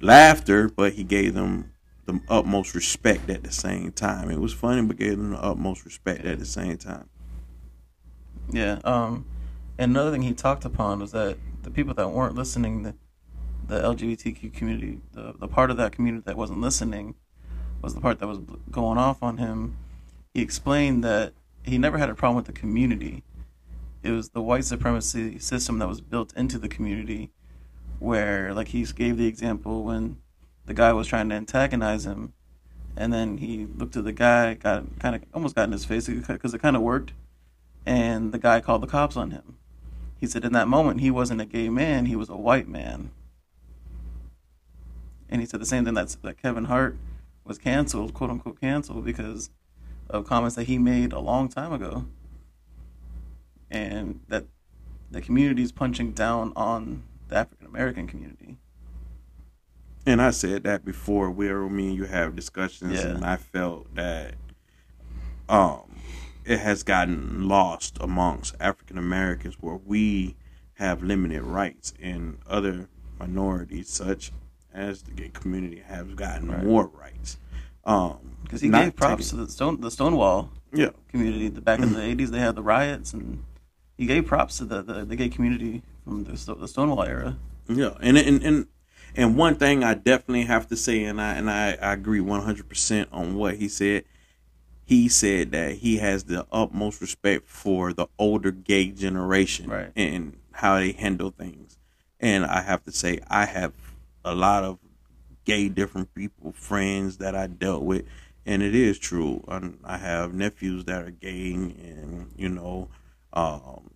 laughter, 0.00 0.68
but 0.68 0.94
he 0.94 1.04
gave 1.04 1.34
them 1.34 1.72
the 2.06 2.20
utmost 2.28 2.74
respect 2.74 3.30
at 3.30 3.42
the 3.42 3.52
same 3.52 3.92
time. 3.92 4.30
It 4.30 4.40
was 4.40 4.52
funny, 4.52 4.82
but 4.82 4.96
gave 4.96 5.16
them 5.16 5.30
the 5.30 5.42
utmost 5.42 5.84
respect 5.84 6.24
at 6.24 6.38
the 6.38 6.44
same 6.44 6.76
time. 6.76 7.08
Yeah. 8.50 8.78
Um, 8.84 9.26
and 9.78 9.92
another 9.92 10.10
thing 10.10 10.22
he 10.22 10.34
talked 10.34 10.64
upon 10.64 11.00
was 11.00 11.12
that 11.12 11.38
the 11.62 11.70
people 11.70 11.94
that 11.94 12.10
weren't 12.10 12.34
listening, 12.34 12.82
the, 12.82 12.94
the 13.66 13.80
LGBTQ 13.80 14.52
community, 14.52 15.00
the, 15.12 15.34
the 15.38 15.48
part 15.48 15.70
of 15.70 15.76
that 15.78 15.92
community 15.92 16.24
that 16.26 16.36
wasn't 16.36 16.60
listening, 16.60 17.14
was 17.82 17.94
the 17.94 18.00
part 18.00 18.18
that 18.18 18.26
was 18.26 18.38
going 18.70 18.98
off 18.98 19.22
on 19.22 19.38
him. 19.38 19.76
He 20.32 20.42
explained 20.42 21.02
that 21.04 21.32
he 21.62 21.78
never 21.78 21.98
had 21.98 22.10
a 22.10 22.14
problem 22.14 22.36
with 22.36 22.46
the 22.46 22.52
community. 22.52 23.24
It 24.02 24.10
was 24.10 24.30
the 24.30 24.42
white 24.42 24.64
supremacy 24.64 25.38
system 25.38 25.78
that 25.78 25.88
was 25.88 26.00
built 26.00 26.34
into 26.36 26.58
the 26.58 26.68
community, 26.68 27.30
where, 27.98 28.52
like, 28.54 28.68
he 28.68 28.84
gave 28.84 29.16
the 29.16 29.26
example 29.26 29.84
when 29.84 30.18
the 30.66 30.74
guy 30.74 30.92
was 30.92 31.06
trying 31.06 31.28
to 31.28 31.34
antagonize 31.34 32.06
him, 32.06 32.32
and 32.96 33.12
then 33.12 33.38
he 33.38 33.66
looked 33.66 33.96
at 33.96 34.04
the 34.04 34.12
guy, 34.12 34.54
got 34.54 34.98
kind 34.98 35.16
of 35.16 35.22
almost 35.34 35.54
got 35.54 35.64
in 35.64 35.72
his 35.72 35.84
face 35.84 36.06
because 36.06 36.54
it 36.54 36.62
kind 36.62 36.76
of 36.76 36.82
worked 36.82 37.12
and 37.86 38.32
the 38.32 38.38
guy 38.38 38.60
called 38.60 38.82
the 38.82 38.86
cops 38.86 39.16
on 39.16 39.30
him. 39.30 39.56
He 40.18 40.26
said 40.26 40.44
in 40.44 40.52
that 40.52 40.68
moment 40.68 41.00
he 41.00 41.10
wasn't 41.10 41.40
a 41.40 41.46
gay 41.46 41.68
man, 41.68 42.06
he 42.06 42.16
was 42.16 42.28
a 42.28 42.36
white 42.36 42.68
man. 42.68 43.10
And 45.28 45.40
he 45.40 45.46
said 45.46 45.60
the 45.60 45.66
same 45.66 45.84
thing 45.84 45.94
that, 45.94 46.16
that 46.22 46.40
Kevin 46.40 46.66
Hart 46.66 46.96
was 47.44 47.58
canceled, 47.58 48.14
quote 48.14 48.30
unquote 48.30 48.60
canceled, 48.60 49.04
because 49.04 49.50
of 50.08 50.26
comments 50.26 50.56
that 50.56 50.64
he 50.64 50.78
made 50.78 51.12
a 51.12 51.18
long 51.18 51.48
time 51.48 51.72
ago. 51.72 52.06
And 53.70 54.20
that 54.28 54.44
the 55.10 55.20
community 55.20 55.62
is 55.62 55.72
punching 55.72 56.12
down 56.12 56.52
on 56.54 57.02
the 57.34 57.40
African 57.40 57.66
American 57.66 58.06
community. 58.06 58.56
And 60.06 60.20
I 60.22 60.30
said 60.30 60.62
that 60.64 60.84
before, 60.84 61.30
where 61.30 61.60
me 61.68 61.88
and 61.88 61.96
you 61.96 62.04
have 62.04 62.36
discussions, 62.36 63.02
yeah. 63.02 63.08
and 63.08 63.24
I 63.24 63.36
felt 63.36 63.92
that 63.94 64.34
um, 65.48 65.96
it 66.44 66.58
has 66.60 66.82
gotten 66.82 67.48
lost 67.48 67.96
amongst 68.00 68.54
African 68.60 68.98
Americans 68.98 69.56
where 69.60 69.76
we 69.84 70.36
have 70.74 71.02
limited 71.02 71.42
rights 71.42 71.92
and 72.00 72.38
other 72.46 72.88
minorities 73.18 73.88
such 73.88 74.30
as 74.72 75.02
the 75.02 75.12
gay 75.12 75.30
community 75.30 75.82
have 75.86 76.16
gotten 76.16 76.50
Right. 76.50 76.64
more 76.64 76.86
rights. 76.88 77.38
Um, 77.84 78.36
Because 78.42 78.60
he 78.60 78.68
gave 78.68 78.94
props 78.94 79.30
taking- 79.30 79.38
to 79.40 79.44
the 79.46 79.50
stone 79.52 79.80
the 79.80 79.90
Stonewall 79.90 80.50
yeah, 80.72 80.90
community. 81.08 81.48
The 81.48 81.60
back 81.60 81.80
in 81.80 81.92
the 81.92 82.00
'80s, 82.00 82.30
they 82.30 82.40
had 82.40 82.56
the 82.56 82.62
riots, 82.62 83.12
and 83.12 83.44
he 83.96 84.06
gave 84.06 84.26
props 84.26 84.58
to 84.58 84.64
the 84.64 84.82
the, 84.82 85.04
the 85.04 85.16
gay 85.16 85.28
community 85.28 85.82
from 86.04 86.24
the, 86.24 86.54
the 86.54 86.68
Stonewall 86.68 87.02
era. 87.02 87.36
Yeah, 87.68 87.94
and 88.00 88.16
and 88.18 88.42
and 88.42 88.66
and 89.16 89.36
one 89.36 89.54
thing 89.56 89.84
I 89.84 89.94
definitely 89.94 90.44
have 90.44 90.66
to 90.68 90.76
say, 90.76 91.04
and 91.04 91.20
I 91.20 91.34
and 91.34 91.50
I, 91.50 91.72
I 91.80 91.92
agree 91.92 92.20
one 92.20 92.42
hundred 92.42 92.68
percent 92.68 93.08
on 93.12 93.34
what 93.36 93.56
he 93.56 93.68
said. 93.68 94.04
He 94.86 95.08
said 95.08 95.50
that 95.52 95.76
he 95.76 95.96
has 95.96 96.24
the 96.24 96.46
utmost 96.52 97.00
respect 97.00 97.48
for 97.48 97.94
the 97.94 98.06
older 98.18 98.50
gay 98.50 98.88
generation 98.88 99.70
Right. 99.70 99.90
and 99.96 100.36
how 100.52 100.76
they 100.78 100.92
handle 100.92 101.30
things. 101.30 101.78
And 102.20 102.44
I 102.44 102.60
have 102.60 102.84
to 102.84 102.92
say, 102.92 103.20
I 103.30 103.46
have 103.46 103.72
a 104.26 104.34
lot 104.34 104.62
of 104.62 104.78
gay 105.46 105.70
different 105.70 106.14
people, 106.14 106.52
friends 106.52 107.16
that 107.16 107.34
I 107.34 107.46
dealt 107.46 107.82
with, 107.82 108.04
and 108.44 108.62
it 108.62 108.74
is 108.74 108.98
true. 108.98 109.42
Um, 109.48 109.78
I 109.84 109.96
have 109.96 110.34
nephews 110.34 110.84
that 110.84 111.02
are 111.02 111.10
gay, 111.10 111.52
and 111.54 112.30
you 112.36 112.50
know, 112.50 112.88
um, 113.34 113.90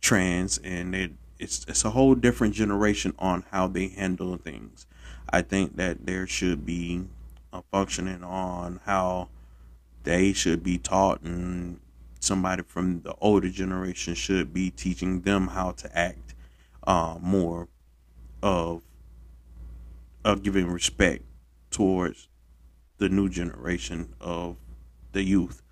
trans, 0.00 0.58
and 0.58 0.94
it, 0.94 1.12
it's 1.38 1.64
it's 1.68 1.84
a 1.84 1.90
whole 1.90 2.14
different 2.14 2.54
generation 2.54 3.14
on 3.18 3.44
how 3.50 3.66
they 3.66 3.88
handle 3.88 4.36
things. 4.36 4.86
I 5.30 5.42
think 5.42 5.76
that 5.76 6.06
there 6.06 6.26
should 6.26 6.64
be 6.64 7.06
a 7.52 7.62
functioning 7.72 8.22
on 8.22 8.80
how 8.84 9.28
they 10.04 10.32
should 10.32 10.62
be 10.62 10.78
taught, 10.78 11.22
and 11.22 11.80
somebody 12.20 12.62
from 12.62 13.02
the 13.02 13.14
older 13.20 13.48
generation 13.50 14.14
should 14.14 14.52
be 14.52 14.70
teaching 14.70 15.22
them 15.22 15.48
how 15.48 15.72
to 15.72 15.98
act 15.98 16.34
uh, 16.86 17.16
more 17.20 17.68
of 18.42 18.82
of 20.24 20.42
giving 20.42 20.68
respect 20.70 21.22
towards 21.70 22.28
the 22.98 23.08
new 23.08 23.28
generation 23.28 24.14
of 24.20 24.56
the 25.12 25.22
youth. 25.22 25.62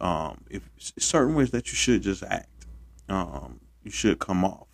Um, 0.00 0.44
if 0.50 0.68
certain 0.76 1.34
ways 1.34 1.50
that 1.52 1.68
you 1.68 1.74
should 1.74 2.02
just 2.02 2.22
act, 2.24 2.48
um, 3.12 3.60
you 3.82 3.90
should 3.90 4.18
come 4.18 4.44
off. 4.44 4.68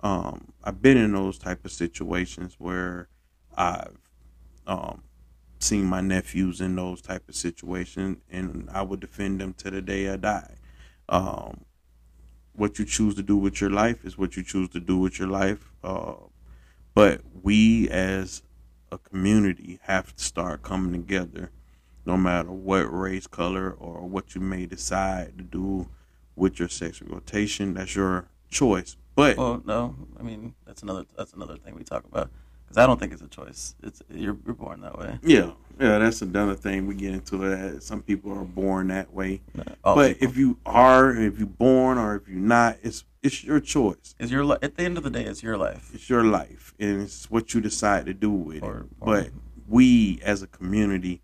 Um, 0.00 0.52
I've 0.62 0.80
been 0.80 0.96
in 0.96 1.12
those 1.12 1.38
type 1.38 1.64
of 1.64 1.72
situations 1.72 2.54
where 2.58 3.08
I've 3.56 3.98
um, 4.66 5.02
seen 5.58 5.84
my 5.84 6.00
nephews 6.00 6.60
in 6.60 6.76
those 6.76 7.00
type 7.00 7.28
of 7.28 7.34
situations, 7.34 8.18
and 8.30 8.68
I 8.72 8.82
would 8.82 9.00
defend 9.00 9.40
them 9.40 9.54
to 9.54 9.70
the 9.70 9.82
day 9.82 10.08
I 10.08 10.16
die. 10.16 10.54
Um, 11.08 11.64
what 12.52 12.78
you 12.78 12.84
choose 12.84 13.14
to 13.16 13.22
do 13.22 13.36
with 13.36 13.60
your 13.60 13.70
life 13.70 14.04
is 14.04 14.16
what 14.16 14.36
you 14.36 14.42
choose 14.42 14.68
to 14.70 14.80
do 14.80 14.98
with 14.98 15.18
your 15.18 15.28
life. 15.28 15.72
Uh, 15.82 16.14
but 16.94 17.20
we 17.42 17.88
as 17.90 18.42
a 18.92 18.98
community 18.98 19.78
have 19.82 20.14
to 20.14 20.24
start 20.24 20.62
coming 20.62 20.92
together 20.92 21.50
no 22.04 22.16
matter 22.16 22.52
what 22.52 22.84
race, 22.84 23.26
color, 23.26 23.72
or 23.72 24.06
what 24.06 24.34
you 24.34 24.40
may 24.40 24.64
decide 24.64 25.36
to 25.36 25.44
do 25.44 25.88
with 26.36 26.58
your 26.58 26.68
sexual 26.68 27.08
rotation. 27.08 27.74
That's 27.74 27.94
your 27.96 28.28
choice. 28.50 28.96
But 29.14 29.36
Well, 29.38 29.62
no, 29.64 29.94
I 30.20 30.22
mean 30.22 30.54
that's 30.66 30.82
another 30.82 31.04
that's 31.16 31.32
another 31.32 31.56
thing 31.56 31.74
we 31.74 31.82
talk 31.82 32.04
about 32.04 32.30
because 32.64 32.76
I 32.76 32.86
don't 32.86 33.00
think 33.00 33.12
it's 33.12 33.22
a 33.22 33.28
choice. 33.28 33.74
It's 33.82 34.02
you're, 34.10 34.36
you're 34.44 34.54
born 34.54 34.82
that 34.82 34.98
way. 34.98 35.18
yeah, 35.22 35.52
yeah, 35.80 35.98
that's 35.98 36.20
another 36.20 36.54
thing 36.54 36.86
we 36.86 36.94
get 36.94 37.14
into. 37.14 37.38
That 37.38 37.82
some 37.82 38.02
people 38.02 38.32
are 38.32 38.44
born 38.44 38.88
that 38.88 39.12
way. 39.14 39.40
But 39.82 40.08
people. 40.18 40.28
if 40.28 40.36
you 40.36 40.58
are, 40.66 41.10
if 41.16 41.38
you're 41.38 41.46
born, 41.46 41.96
or 41.96 42.16
if 42.16 42.28
you're 42.28 42.38
not, 42.38 42.76
it's 42.82 43.04
it's 43.22 43.42
your 43.42 43.58
choice. 43.60 44.14
it's 44.20 44.30
your 44.30 44.44
li- 44.44 44.58
at 44.62 44.76
the 44.76 44.82
end 44.84 44.98
of 44.98 45.04
the 45.04 45.10
day, 45.10 45.24
it's 45.24 45.42
your 45.42 45.56
life. 45.56 45.90
It's 45.94 46.10
your 46.10 46.22
life, 46.24 46.74
and 46.78 47.00
it's 47.02 47.30
what 47.30 47.54
you 47.54 47.60
decide 47.62 48.04
to 48.06 48.14
do 48.14 48.30
with 48.30 48.62
Or- 48.62 48.80
it. 48.80 48.86
or- 49.00 49.06
But 49.06 49.30
we, 49.66 50.20
as 50.22 50.42
a 50.42 50.46
community, 50.46 51.22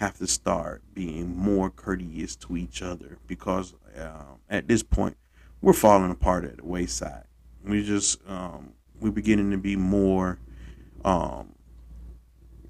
have 0.00 0.16
to 0.16 0.26
start 0.26 0.82
being 0.94 1.36
more 1.36 1.68
courteous 1.68 2.34
to 2.34 2.56
each 2.56 2.80
other 2.80 3.18
because 3.26 3.74
um, 3.98 4.38
at 4.48 4.66
this 4.66 4.82
point, 4.82 5.16
we're 5.60 5.74
falling 5.74 6.10
apart 6.10 6.44
at 6.44 6.56
the 6.56 6.64
wayside. 6.64 7.24
We 7.62 7.84
just 7.84 8.18
um, 8.26 8.72
we're 8.98 9.10
beginning 9.10 9.50
to 9.50 9.58
be 9.58 9.76
more 9.76 10.38
um, 11.04 11.54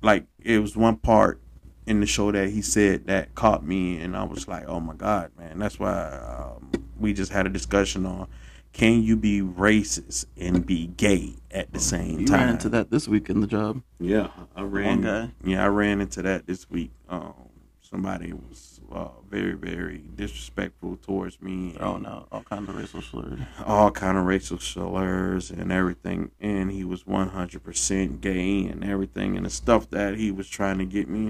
like 0.03 0.25
it 0.41 0.59
was 0.59 0.77
one 0.77 0.97
part 0.97 1.41
in 1.87 2.01
the 2.01 2.07
show 2.07 2.33
that 2.33 2.51
he 2.51 2.63
said 2.63 3.07
that 3.07 3.37
caught 3.37 3.65
me, 3.65 4.01
and 4.01 4.17
I 4.17 4.25
was 4.25 4.49
like, 4.49 4.65
"Oh 4.67 4.81
my 4.81 4.95
god, 4.95 5.31
man!" 5.39 5.61
That's 5.61 5.79
why 5.79 6.09
um, 6.09 6.73
we 6.99 7.13
just 7.13 7.31
had 7.31 7.47
a 7.47 7.51
discussion 7.51 8.07
on 8.07 8.27
can 8.73 9.03
you 9.03 9.17
be 9.17 9.41
racist 9.41 10.27
and 10.37 10.65
be 10.65 10.87
gay 10.89 11.35
at 11.51 11.73
the 11.73 11.81
same 11.81 12.21
You 12.21 12.27
time? 12.27 12.41
ran 12.41 12.49
into 12.51 12.69
that 12.71 12.91
this 12.91 13.09
week 13.09 13.29
in 13.29 13.41
the 13.41 13.47
job. 13.47 13.83
Yeah, 13.99 14.29
I 14.57 14.63
ran. 14.63 15.03
guy. 15.03 15.31
Yeah, 15.45 15.65
I 15.65 15.69
ran 15.69 16.01
into 16.01 16.23
that 16.23 16.47
this 16.47 16.71
week. 16.71 16.93
Um, 17.09 17.35
somebody 17.81 18.33
was 18.33 18.81
uh, 18.93 19.09
very, 19.29 19.55
very 19.55 20.05
disrespectful 20.15 20.97
towards 21.03 21.41
me. 21.43 21.73
Throwing 21.77 22.07
out 22.07 22.29
all 22.31 22.43
kinds 22.43 22.69
of 22.69 22.77
racial 22.77 23.03
slurs. 23.03 23.41
all 23.67 23.91
kind 23.91 24.17
of 24.17 24.25
racial 24.25 24.59
slurs 24.59 25.51
and 25.51 25.73
everything, 25.73 26.31
and 26.41 26.71
he 26.71 26.85
was 26.85 27.07
one 27.07 27.29
hundred 27.31 27.63
percent 27.65 28.21
gay 28.21 28.65
and 28.67 28.85
everything, 28.85 29.37
and 29.37 29.45
the 29.47 29.51
stuff 29.51 29.91
that 29.91 30.17
he 30.17 30.31
was 30.31 30.49
trying 30.49 30.79
to 30.79 30.85
get 30.85 31.09
me. 31.09 31.27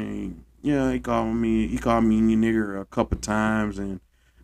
He, 0.62 0.70
yeah, 0.70 0.92
he 0.92 1.00
called 1.00 1.34
me. 1.36 1.66
He 1.66 1.78
called 1.78 2.04
me 2.04 2.16
you 2.16 2.36
nigger 2.36 2.78
a 2.80 2.84
couple 2.84 3.16
times, 3.18 3.78
and 3.78 4.00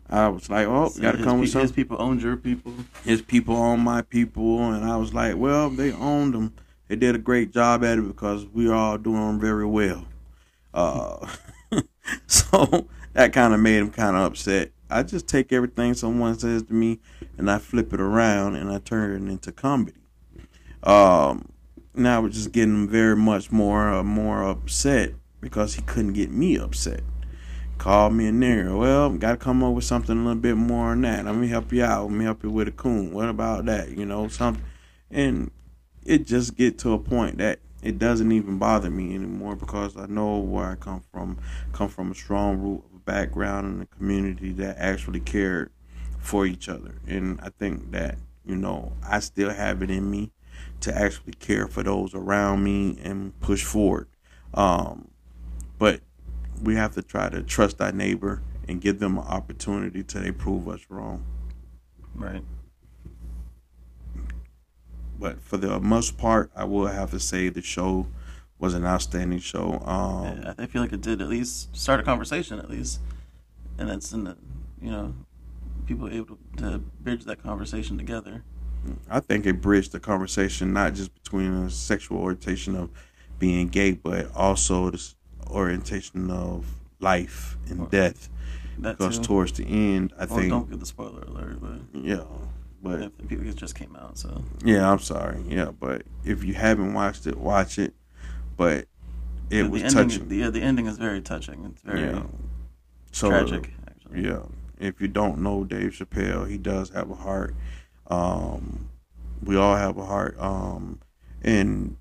I 0.09 0.29
was 0.29 0.49
like, 0.49 0.67
"Oh, 0.67 0.89
gotta 1.01 1.17
his, 1.17 1.25
come 1.25 1.37
pe- 1.37 1.41
with 1.41 1.53
his 1.53 1.69
some." 1.69 1.75
people 1.75 1.97
owned 1.99 2.21
your 2.21 2.37
people. 2.37 2.73
His 3.03 3.21
people 3.21 3.55
own 3.55 3.81
my 3.81 4.01
people, 4.01 4.71
and 4.71 4.85
I 4.85 4.97
was 4.97 5.13
like, 5.13 5.35
"Well, 5.35 5.69
they 5.69 5.91
owned 5.91 6.33
them. 6.33 6.53
They 6.87 6.95
did 6.95 7.15
a 7.15 7.19
great 7.19 7.51
job 7.51 7.83
at 7.83 7.97
it 7.97 8.07
because 8.07 8.45
we 8.45 8.69
are 8.69 8.73
all 8.73 8.97
doing 8.97 9.39
very 9.39 9.65
well." 9.65 10.05
Uh, 10.73 11.27
so 12.27 12.87
that 13.13 13.33
kind 13.33 13.53
of 13.53 13.59
made 13.59 13.77
him 13.77 13.91
kind 13.91 14.15
of 14.15 14.23
upset. 14.23 14.71
I 14.89 15.03
just 15.03 15.27
take 15.27 15.51
everything 15.51 15.93
someone 15.93 16.39
says 16.39 16.63
to 16.63 16.73
me 16.73 16.99
and 17.37 17.51
I 17.51 17.57
flip 17.57 17.93
it 17.93 17.99
around 17.99 18.55
and 18.55 18.71
I 18.71 18.79
turn 18.79 19.11
it 19.11 19.29
into 19.29 19.51
comedy. 19.51 19.97
Um, 20.83 21.49
now 21.93 22.21
we're 22.21 22.29
just 22.29 22.51
getting 22.51 22.73
him 22.73 22.87
very 22.87 23.15
much 23.15 23.51
more 23.51 23.89
uh, 23.89 24.03
more 24.03 24.43
upset 24.43 25.13
because 25.41 25.75
he 25.75 25.81
couldn't 25.81 26.13
get 26.13 26.31
me 26.31 26.57
upset. 26.57 27.01
Called 27.77 28.13
me 28.13 28.27
a 28.27 28.31
nigger. 28.31 28.77
Well, 28.77 29.09
got 29.11 29.31
to 29.31 29.37
come 29.37 29.63
up 29.63 29.73
with 29.73 29.83
something 29.83 30.17
a 30.17 30.21
little 30.21 30.41
bit 30.41 30.57
more 30.57 30.89
than 30.91 31.01
that. 31.01 31.25
Let 31.25 31.35
me 31.35 31.47
help 31.47 31.71
you 31.71 31.83
out. 31.83 32.09
Let 32.09 32.13
me 32.13 32.25
help 32.25 32.43
you 32.43 32.49
with 32.49 32.67
a 32.67 32.71
coon. 32.71 33.13
What 33.13 33.29
about 33.29 33.65
that? 33.65 33.91
You 33.91 34.05
know, 34.05 34.27
something. 34.27 34.63
And 35.11 35.51
it 36.03 36.25
just 36.25 36.55
get 36.55 36.79
to 36.79 36.93
a 36.93 36.99
point 36.99 37.37
that 37.37 37.59
it 37.83 37.99
doesn't 37.99 38.31
even 38.31 38.57
bother 38.57 38.89
me 38.89 39.13
anymore 39.13 39.55
because 39.55 39.95
I 39.95 40.07
know 40.07 40.37
where 40.39 40.71
I 40.71 40.75
come 40.75 41.03
from. 41.11 41.37
Come 41.73 41.89
from 41.89 42.11
a 42.11 42.15
strong 42.15 42.57
root 42.57 42.83
of 42.89 42.95
a 42.95 42.99
background 42.99 43.75
in 43.75 43.81
a 43.81 43.85
community 43.85 44.51
that 44.53 44.77
actually 44.79 45.19
cared 45.19 45.71
for 46.19 46.45
each 46.45 46.67
other, 46.67 46.95
and 47.07 47.39
I 47.41 47.49
think 47.49 47.91
that 47.91 48.17
you 48.45 48.55
know 48.55 48.93
I 49.07 49.19
still 49.19 49.51
have 49.51 49.81
it 49.81 49.91
in 49.91 50.09
me 50.09 50.31
to 50.81 50.95
actually 50.95 51.33
care 51.33 51.67
for 51.67 51.83
those 51.83 52.13
around 52.13 52.63
me 52.63 52.97
and 53.03 53.39
push 53.39 53.63
forward. 53.63 54.07
Um, 54.53 55.09
but 55.77 56.01
we 56.61 56.75
have 56.75 56.93
to 56.95 57.01
try 57.01 57.29
to 57.29 57.41
trust 57.43 57.81
our 57.81 57.91
neighbor 57.91 58.41
and 58.67 58.81
give 58.81 58.99
them 58.99 59.17
an 59.17 59.23
opportunity 59.25 60.03
till 60.03 60.21
they 60.21 60.31
prove 60.31 60.67
us 60.67 60.81
wrong. 60.89 61.25
Right. 62.15 62.43
But 65.19 65.41
for 65.41 65.57
the 65.57 65.79
most 65.79 66.17
part, 66.17 66.51
I 66.55 66.65
will 66.65 66.87
have 66.87 67.11
to 67.11 67.19
say 67.19 67.49
the 67.49 67.61
show 67.61 68.07
was 68.59 68.73
an 68.73 68.85
outstanding 68.85 69.39
show. 69.39 69.81
Um, 69.85 70.41
Yeah, 70.43 70.53
I 70.57 70.65
feel 70.65 70.81
like 70.81 70.93
it 70.93 71.01
did 71.01 71.21
at 71.21 71.29
least 71.29 71.75
start 71.75 71.99
a 71.99 72.03
conversation 72.03 72.59
at 72.59 72.69
least, 72.69 72.99
and 73.77 73.89
it's 73.89 74.11
in 74.13 74.23
the 74.23 74.37
you 74.81 74.91
know 74.91 75.13
people 75.85 76.09
able 76.09 76.37
to 76.57 76.79
bridge 76.99 77.23
that 77.25 77.41
conversation 77.41 77.97
together. 77.97 78.43
I 79.09 79.19
think 79.19 79.45
it 79.45 79.61
bridged 79.61 79.91
the 79.91 79.99
conversation 79.99 80.73
not 80.73 80.93
just 80.93 81.13
between 81.13 81.51
a 81.53 81.69
sexual 81.69 82.19
orientation 82.19 82.75
of 82.75 82.89
being 83.39 83.67
gay, 83.67 83.91
but 83.91 84.33
also 84.35 84.89
the 84.89 85.13
orientation 85.51 86.29
of 86.29 86.65
life 86.99 87.57
and 87.69 87.89
death. 87.89 88.29
That 88.79 88.97
Because 88.97 89.17
too. 89.17 89.23
towards 89.25 89.53
the 89.53 89.65
end, 89.65 90.13
I 90.17 90.25
Well, 90.25 90.39
think, 90.39 90.49
don't 90.51 90.69
give 90.69 90.79
the 90.79 90.85
spoiler 90.85 91.21
alert, 91.21 91.59
but 91.59 91.99
yeah, 91.99 92.23
but 92.81 93.01
if 93.01 93.17
the 93.17 93.23
people 93.23 93.47
it 93.47 93.55
just 93.55 93.75
came 93.75 93.95
out, 93.95 94.17
so 94.17 94.43
yeah, 94.63 94.89
I'm 94.91 94.99
sorry, 94.99 95.43
yeah, 95.47 95.71
but 95.71 96.03
if 96.23 96.43
you 96.43 96.53
haven't 96.53 96.93
watched 96.93 97.25
it, 97.25 97.37
watch 97.37 97.79
it. 97.79 97.95
But 98.55 98.87
it 99.49 99.63
the 99.63 99.69
was 99.69 99.81
ending, 99.83 100.09
touching. 100.09 100.27
The, 100.29 100.35
yeah, 100.37 100.49
the 100.49 100.61
ending 100.61 100.85
is 100.87 100.97
very 100.97 101.21
touching. 101.21 101.65
It's 101.65 101.81
very 101.81 102.01
yeah. 102.01 102.23
So 103.11 103.29
tragic, 103.29 103.71
actually. 103.87 104.25
Yeah. 104.25 104.43
If 104.79 105.01
you 105.01 105.07
don't 105.07 105.39
know 105.39 105.63
Dave 105.63 105.91
Chappelle, 105.91 106.47
he 106.47 106.57
does 106.57 106.89
have 106.91 107.09
a 107.09 107.15
heart. 107.15 107.55
Um, 108.07 108.89
we 109.43 109.55
all 109.55 109.75
have 109.75 109.97
a 109.97 110.05
heart. 110.05 110.39
Um, 110.39 110.99
and 111.41 111.97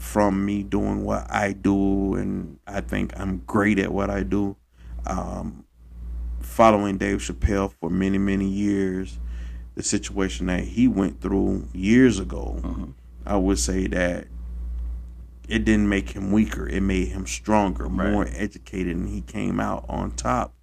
from 0.00 0.46
me 0.46 0.62
doing 0.62 1.04
what 1.04 1.30
I 1.30 1.52
do, 1.52 2.14
and 2.14 2.58
I 2.66 2.80
think 2.80 3.12
I'm 3.20 3.42
great 3.46 3.78
at 3.78 3.92
what 3.92 4.08
I 4.08 4.22
do, 4.22 4.56
um, 5.06 5.64
following 6.40 6.96
Dave 6.96 7.18
Chappelle 7.18 7.70
for 7.70 7.90
many, 7.90 8.16
many 8.16 8.48
years, 8.48 9.18
the 9.74 9.82
situation 9.82 10.46
that 10.46 10.64
he 10.64 10.88
went 10.88 11.20
through 11.20 11.68
years 11.74 12.18
ago, 12.18 12.60
Mhm. 12.62 12.92
I 13.26 13.36
would 13.36 13.58
say 13.58 13.86
that 13.88 14.26
it 15.48 15.64
didn't 15.66 15.88
make 15.88 16.10
him 16.10 16.32
weaker. 16.32 16.66
It 16.66 16.80
made 16.82 17.08
him 17.08 17.26
stronger, 17.26 17.86
Right. 17.86 18.10
more 18.10 18.26
educated, 18.34 18.96
and 18.96 19.08
he 19.08 19.20
came 19.20 19.60
out 19.60 19.84
on 19.88 20.12
top. 20.12 20.54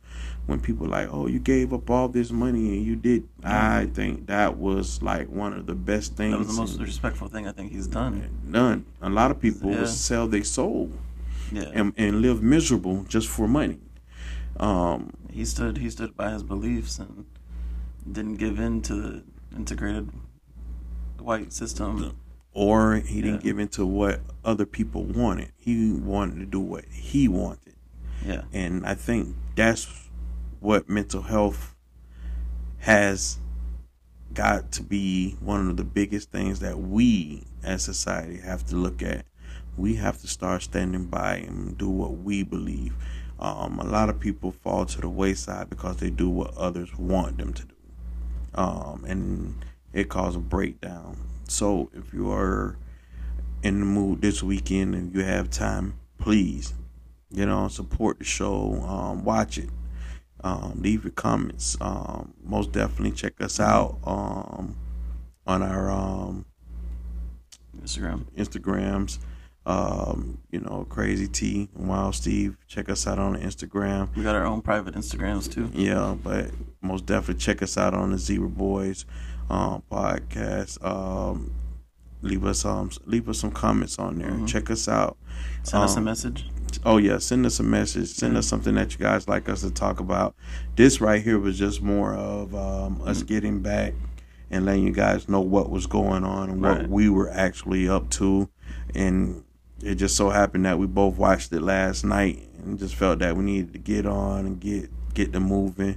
When 0.47 0.59
people 0.61 0.87
like, 0.87 1.09
oh, 1.11 1.27
you 1.27 1.39
gave 1.39 1.73
up 1.73 1.89
all 1.89 2.07
this 2.07 2.31
money 2.31 2.77
and 2.77 2.85
you 2.85 2.95
did, 2.95 3.27
I 3.43 3.85
think 3.93 4.27
that 4.27 4.57
was 4.57 5.01
like 5.03 5.27
one 5.29 5.51
of 5.53 5.65
the 5.65 5.75
best 5.75 6.15
things. 6.15 6.31
That 6.31 6.37
was 6.39 6.47
the 6.55 6.61
most 6.61 6.79
respectful 6.79 7.27
thing 7.27 7.47
I 7.47 7.51
think 7.51 7.71
he's 7.73 7.85
done. 7.87 8.29
None. 8.45 8.85
A 9.01 9.09
lot 9.09 9.29
of 9.29 9.41
people 9.41 9.71
Yeah. 9.71 9.85
sell 9.85 10.25
their 10.27 10.45
soul 10.45 10.89
Yeah, 11.51 11.63
and, 11.73 11.93
and 11.97 12.21
live 12.21 12.41
miserable 12.41 13.03
just 13.09 13.27
for 13.27 13.47
money. 13.47 13.79
Um, 14.59 15.11
he 15.29 15.43
stood 15.45 15.77
he 15.77 15.89
stood 15.89 16.15
by 16.15 16.31
his 16.31 16.43
beliefs 16.43 16.97
and 16.97 17.25
didn't 18.09 18.37
give 18.37 18.57
in 18.59 18.81
to 18.83 18.93
the 18.95 19.23
integrated 19.55 20.09
white 21.19 21.51
system. 21.51 22.15
or 22.53 22.95
he 22.95 23.21
didn't 23.21 23.43
give 23.43 23.59
in 23.59 23.67
to 23.67 23.85
what 23.85 24.21
other 24.45 24.65
people 24.65 25.03
wanted. 25.03 25.51
He 25.57 25.91
wanted 25.91 26.39
to 26.39 26.45
do 26.45 26.59
what 26.59 26.85
he 26.89 27.27
wanted. 27.27 27.75
Yeah, 28.25 28.43
And 28.51 28.85
I 28.85 28.95
think 28.95 29.35
that's 29.55 30.06
what 30.67 30.89
mental 30.89 31.21
health 31.21 31.73
has 32.79 33.37
got 34.33 34.69
to 34.69 34.83
be 34.83 35.37
one 35.39 35.69
of 35.69 35.77
the 35.77 35.83
biggest 35.85 36.29
things 36.29 36.59
that 36.59 36.77
we 36.77 37.41
as 37.63 37.81
society 37.81 38.35
have 38.35 38.65
to 38.65 38.75
look 38.75 39.01
at. 39.01 39.25
We 39.77 39.95
have 39.95 40.19
to 40.19 40.27
start 40.27 40.61
standing 40.61 41.05
by 41.05 41.35
and 41.37 41.77
do 41.77 41.89
what 41.89 42.17
we 42.17 42.43
believe. 42.43 42.93
Um, 43.39 43.79
a 43.79 43.85
lot 43.85 44.09
of 44.09 44.19
people 44.19 44.51
fall 44.51 44.85
to 44.87 44.99
the 44.99 45.07
wayside 45.07 45.69
because 45.69 45.97
they 45.97 46.09
do 46.09 46.29
what 46.29 46.53
others 46.57 46.97
want 46.97 47.37
them 47.37 47.53
to 47.53 47.63
do. 47.63 47.75
Um, 48.55 49.05
and 49.07 49.63
it 49.93 50.09
causes 50.09 50.35
a 50.35 50.39
breakdown. 50.39 51.15
So 51.47 51.89
if 51.93 52.13
you 52.13 52.29
are 52.29 52.75
in 53.63 53.79
the 53.79 53.85
mood 53.85 54.21
this 54.21 54.43
weekend 54.43 54.95
and 54.95 55.15
you 55.15 55.23
have 55.23 55.49
time, 55.49 55.97
please, 56.17 56.73
you 57.31 57.45
know, 57.45 57.69
support 57.69 58.19
the 58.19 58.25
show, 58.25 58.83
um, 58.85 59.23
watch 59.23 59.57
it, 59.57 59.69
um, 60.43 60.79
leave 60.81 61.03
your 61.03 61.11
comments. 61.11 61.77
Um, 61.81 62.33
most 62.43 62.71
definitely 62.71 63.11
check 63.11 63.39
us 63.41 63.59
out 63.59 63.97
um, 64.05 64.75
on 65.45 65.61
our 65.63 65.91
um, 65.91 66.45
Instagram. 67.81 68.25
Instagrams. 68.35 69.19
Um, 69.65 70.37
you 70.49 70.61
know, 70.61 70.85
Crazy 70.89 71.27
T 71.27 71.67
and 71.75 71.89
Wild 71.89 72.15
Steve. 72.15 72.55
Check 72.67 72.87
us 72.89 73.05
out 73.05 73.19
on 73.19 73.35
Instagram. 73.37 74.15
We 74.15 74.23
got 74.23 74.33
our 74.35 74.45
own 74.45 74.61
private 74.61 74.95
Instagrams 74.95 75.51
too. 75.51 75.69
Yeah, 75.73 76.15
but 76.23 76.51
most 76.81 77.05
definitely 77.05 77.41
check 77.41 77.61
us 77.61 77.77
out 77.77 77.93
on 77.93 78.11
the 78.11 78.17
Zebra 78.17 78.47
Boys 78.47 79.05
um, 79.49 79.83
podcast. 79.91 80.81
Um, 80.85 81.51
leave 82.21 82.45
us 82.45 82.63
um 82.63 82.89
leave 83.05 83.27
us 83.27 83.39
some 83.39 83.51
comments 83.51 83.99
on 83.99 84.19
there. 84.19 84.31
Mhm. 84.31 84.47
Check 84.47 84.71
us 84.71 84.87
out. 84.87 85.17
Send 85.63 85.83
us 85.83 85.95
a 85.95 85.97
Um, 85.99 86.05
message. 86.77 86.85
Oh 86.85 86.97
yeah, 86.97 87.17
send 87.19 87.45
us 87.45 87.59
a 87.59 87.63
message. 87.63 88.09
Send 88.09 88.33
Yeah. 88.33 88.39
us 88.39 88.47
something 88.47 88.75
that 88.75 88.93
you 88.93 88.99
guys 88.99 89.27
like 89.27 89.49
us 89.49 89.61
to 89.61 89.71
talk 89.71 89.99
about. 89.99 90.35
This 90.75 91.01
right 91.01 91.21
here 91.21 91.39
was 91.39 91.57
just 91.57 91.81
more 91.81 92.13
of 92.13 92.53
um, 92.55 93.01
us 93.05 93.23
Mm. 93.23 93.27
getting 93.27 93.59
back 93.61 93.93
and 94.49 94.65
letting 94.65 94.83
you 94.83 94.93
guys 94.93 95.27
know 95.27 95.41
what 95.41 95.69
was 95.69 95.87
going 95.87 96.23
on 96.23 96.49
and 96.49 96.61
what 96.61 96.77
Right. 96.79 96.89
we 96.89 97.09
were 97.09 97.29
actually 97.29 97.89
up 97.89 98.09
to. 98.11 98.49
And 98.95 99.43
it 99.83 99.95
just 99.95 100.15
so 100.15 100.29
happened 100.29 100.65
that 100.65 100.79
we 100.79 100.87
both 100.87 101.17
watched 101.17 101.51
it 101.53 101.61
last 101.61 102.03
night 102.05 102.47
and 102.63 102.79
just 102.79 102.95
felt 102.95 103.19
that 103.19 103.35
we 103.37 103.43
needed 103.43 103.73
to 103.73 103.79
get 103.79 104.05
on 104.05 104.45
and 104.45 104.59
get 104.59 104.89
get 105.13 105.31
them 105.31 105.43
moving. 105.43 105.95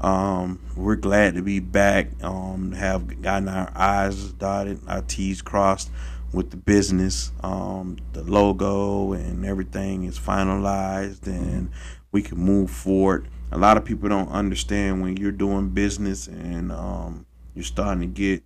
Um, 0.00 0.58
we're 0.74 0.96
glad 0.96 1.34
to 1.34 1.42
be 1.42 1.60
back. 1.60 2.08
Um, 2.24 2.72
have 2.72 3.20
gotten 3.20 3.48
our 3.48 3.70
I's 3.76 4.32
dotted, 4.32 4.80
our 4.88 5.02
T's 5.02 5.42
crossed 5.42 5.90
with 6.32 6.50
the 6.50 6.56
business. 6.56 7.32
Um, 7.42 7.96
the 8.12 8.22
logo 8.22 9.12
and 9.12 9.44
everything 9.44 10.04
is 10.04 10.18
finalized, 10.18 11.26
and 11.26 11.70
we 12.10 12.22
can 12.22 12.38
move 12.38 12.70
forward. 12.70 13.28
A 13.50 13.58
lot 13.58 13.76
of 13.76 13.84
people 13.84 14.08
don't 14.08 14.30
understand 14.30 15.02
when 15.02 15.16
you're 15.16 15.30
doing 15.30 15.70
business 15.70 16.26
and 16.26 16.72
um, 16.72 17.26
you're 17.54 17.64
starting 17.64 18.00
to 18.00 18.06
get 18.06 18.42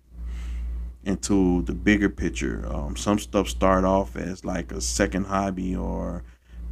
into 1.05 1.61
the 1.63 1.73
bigger 1.73 2.09
picture. 2.09 2.67
Um, 2.69 2.97
some 2.97 3.17
stuff 3.17 3.47
start 3.47 3.85
off 3.85 4.17
as 4.17 4.43
like 4.43 4.73
a 4.73 4.81
second 4.81 5.27
hobby 5.27 5.75
or 5.75 6.23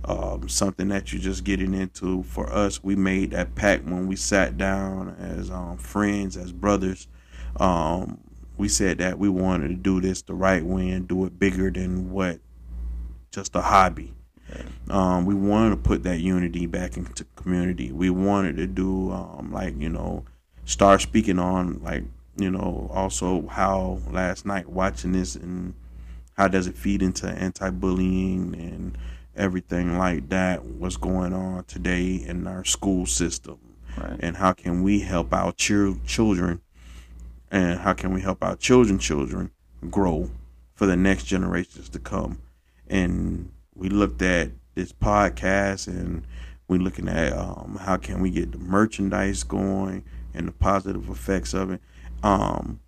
um, 0.04 0.49
something 0.49 0.89
that 0.89 1.13
you're 1.13 1.21
just 1.21 1.45
getting 1.45 1.73
into. 1.73 2.23
For 2.23 2.51
us, 2.51 2.84
we 2.84 2.95
made 2.95 3.32
that 3.32 3.56
pact 3.56 3.86
when 3.86 4.08
we 4.08 4.17
sat 4.17 4.58
down 4.58 5.15
as 5.17 5.49
um, 5.49 5.78
friends, 5.78 6.36
as 6.36 6.51
brothers. 6.51 7.08
Um, 7.58 8.19
we 8.57 8.67
said 8.67 8.97
that 8.99 9.19
we 9.19 9.29
wanted 9.29 9.67
to 9.69 9.75
do 9.75 9.99
this 10.01 10.21
the 10.21 10.33
right 10.33 10.63
way 10.63 10.89
and 10.89 11.07
do 11.07 11.25
it 11.25 11.37
bigger 11.39 11.69
than 11.69 12.11
what 12.11 12.39
just 13.31 13.55
a 13.55 13.61
hobby. 13.61 14.13
Um, 14.89 15.25
we 15.25 15.33
wanted 15.33 15.71
to 15.71 15.77
put 15.77 16.03
that 16.03 16.19
unity 16.19 16.65
back 16.67 16.95
into 16.97 17.25
community. 17.35 17.91
We 17.91 18.09
wanted 18.09 18.57
to 18.57 18.67
do 18.67 19.11
um, 19.11 19.51
like 19.51 19.77
you 19.77 19.89
know, 19.89 20.23
start 20.65 21.01
speaking 21.01 21.39
on 21.39 21.81
like 21.83 22.03
you 22.37 22.51
know 22.51 22.89
also 22.93 23.47
how 23.47 23.99
last 24.09 24.45
night 24.45 24.69
watching 24.69 25.13
this 25.13 25.35
and 25.35 25.73
how 26.37 26.47
does 26.47 26.67
it 26.67 26.77
feed 26.77 27.01
into 27.01 27.27
anti-bullying 27.27 28.53
and 28.55 28.97
everything 29.35 29.97
like 29.97 30.29
that 30.29 30.63
what's 30.63 30.97
going 30.97 31.33
on 31.33 31.63
today 31.65 32.15
in 32.15 32.45
our 32.47 32.63
school 32.63 33.05
system 33.05 33.57
Right. 33.97 34.17
and 34.19 34.35
how 34.35 34.51
can 34.51 34.83
we 34.83 34.99
help 34.99 35.33
our 35.33 35.53
chil- 35.53 35.99
children 36.05 36.59
and 37.51 37.79
how 37.79 37.93
can 37.93 38.13
we 38.13 38.21
help 38.21 38.43
our 38.43 38.55
children 38.55 38.99
children 38.99 39.51
grow 39.89 40.29
for 40.73 40.86
the 40.86 40.95
next 40.95 41.25
generations 41.25 41.89
to 41.89 41.99
come? 41.99 42.41
And 42.88 43.51
we 43.75 43.89
looked 43.89 44.21
at 44.21 44.51
this 44.75 44.91
podcast 44.91 45.88
and 45.88 46.25
we're 46.67 46.79
looking 46.79 47.08
at 47.08 47.34
um, 47.34 47.77
how 47.81 47.97
can 47.97 48.21
we 48.21 48.29
get 48.29 48.51
the 48.51 48.58
merchandise 48.58 49.43
going 49.43 50.03
and 50.34 50.47
the 50.47 50.51
positive 50.51 51.10
effects 51.10 51.53
of 51.53 51.71
it. 51.71 51.81
Um, 52.23 52.79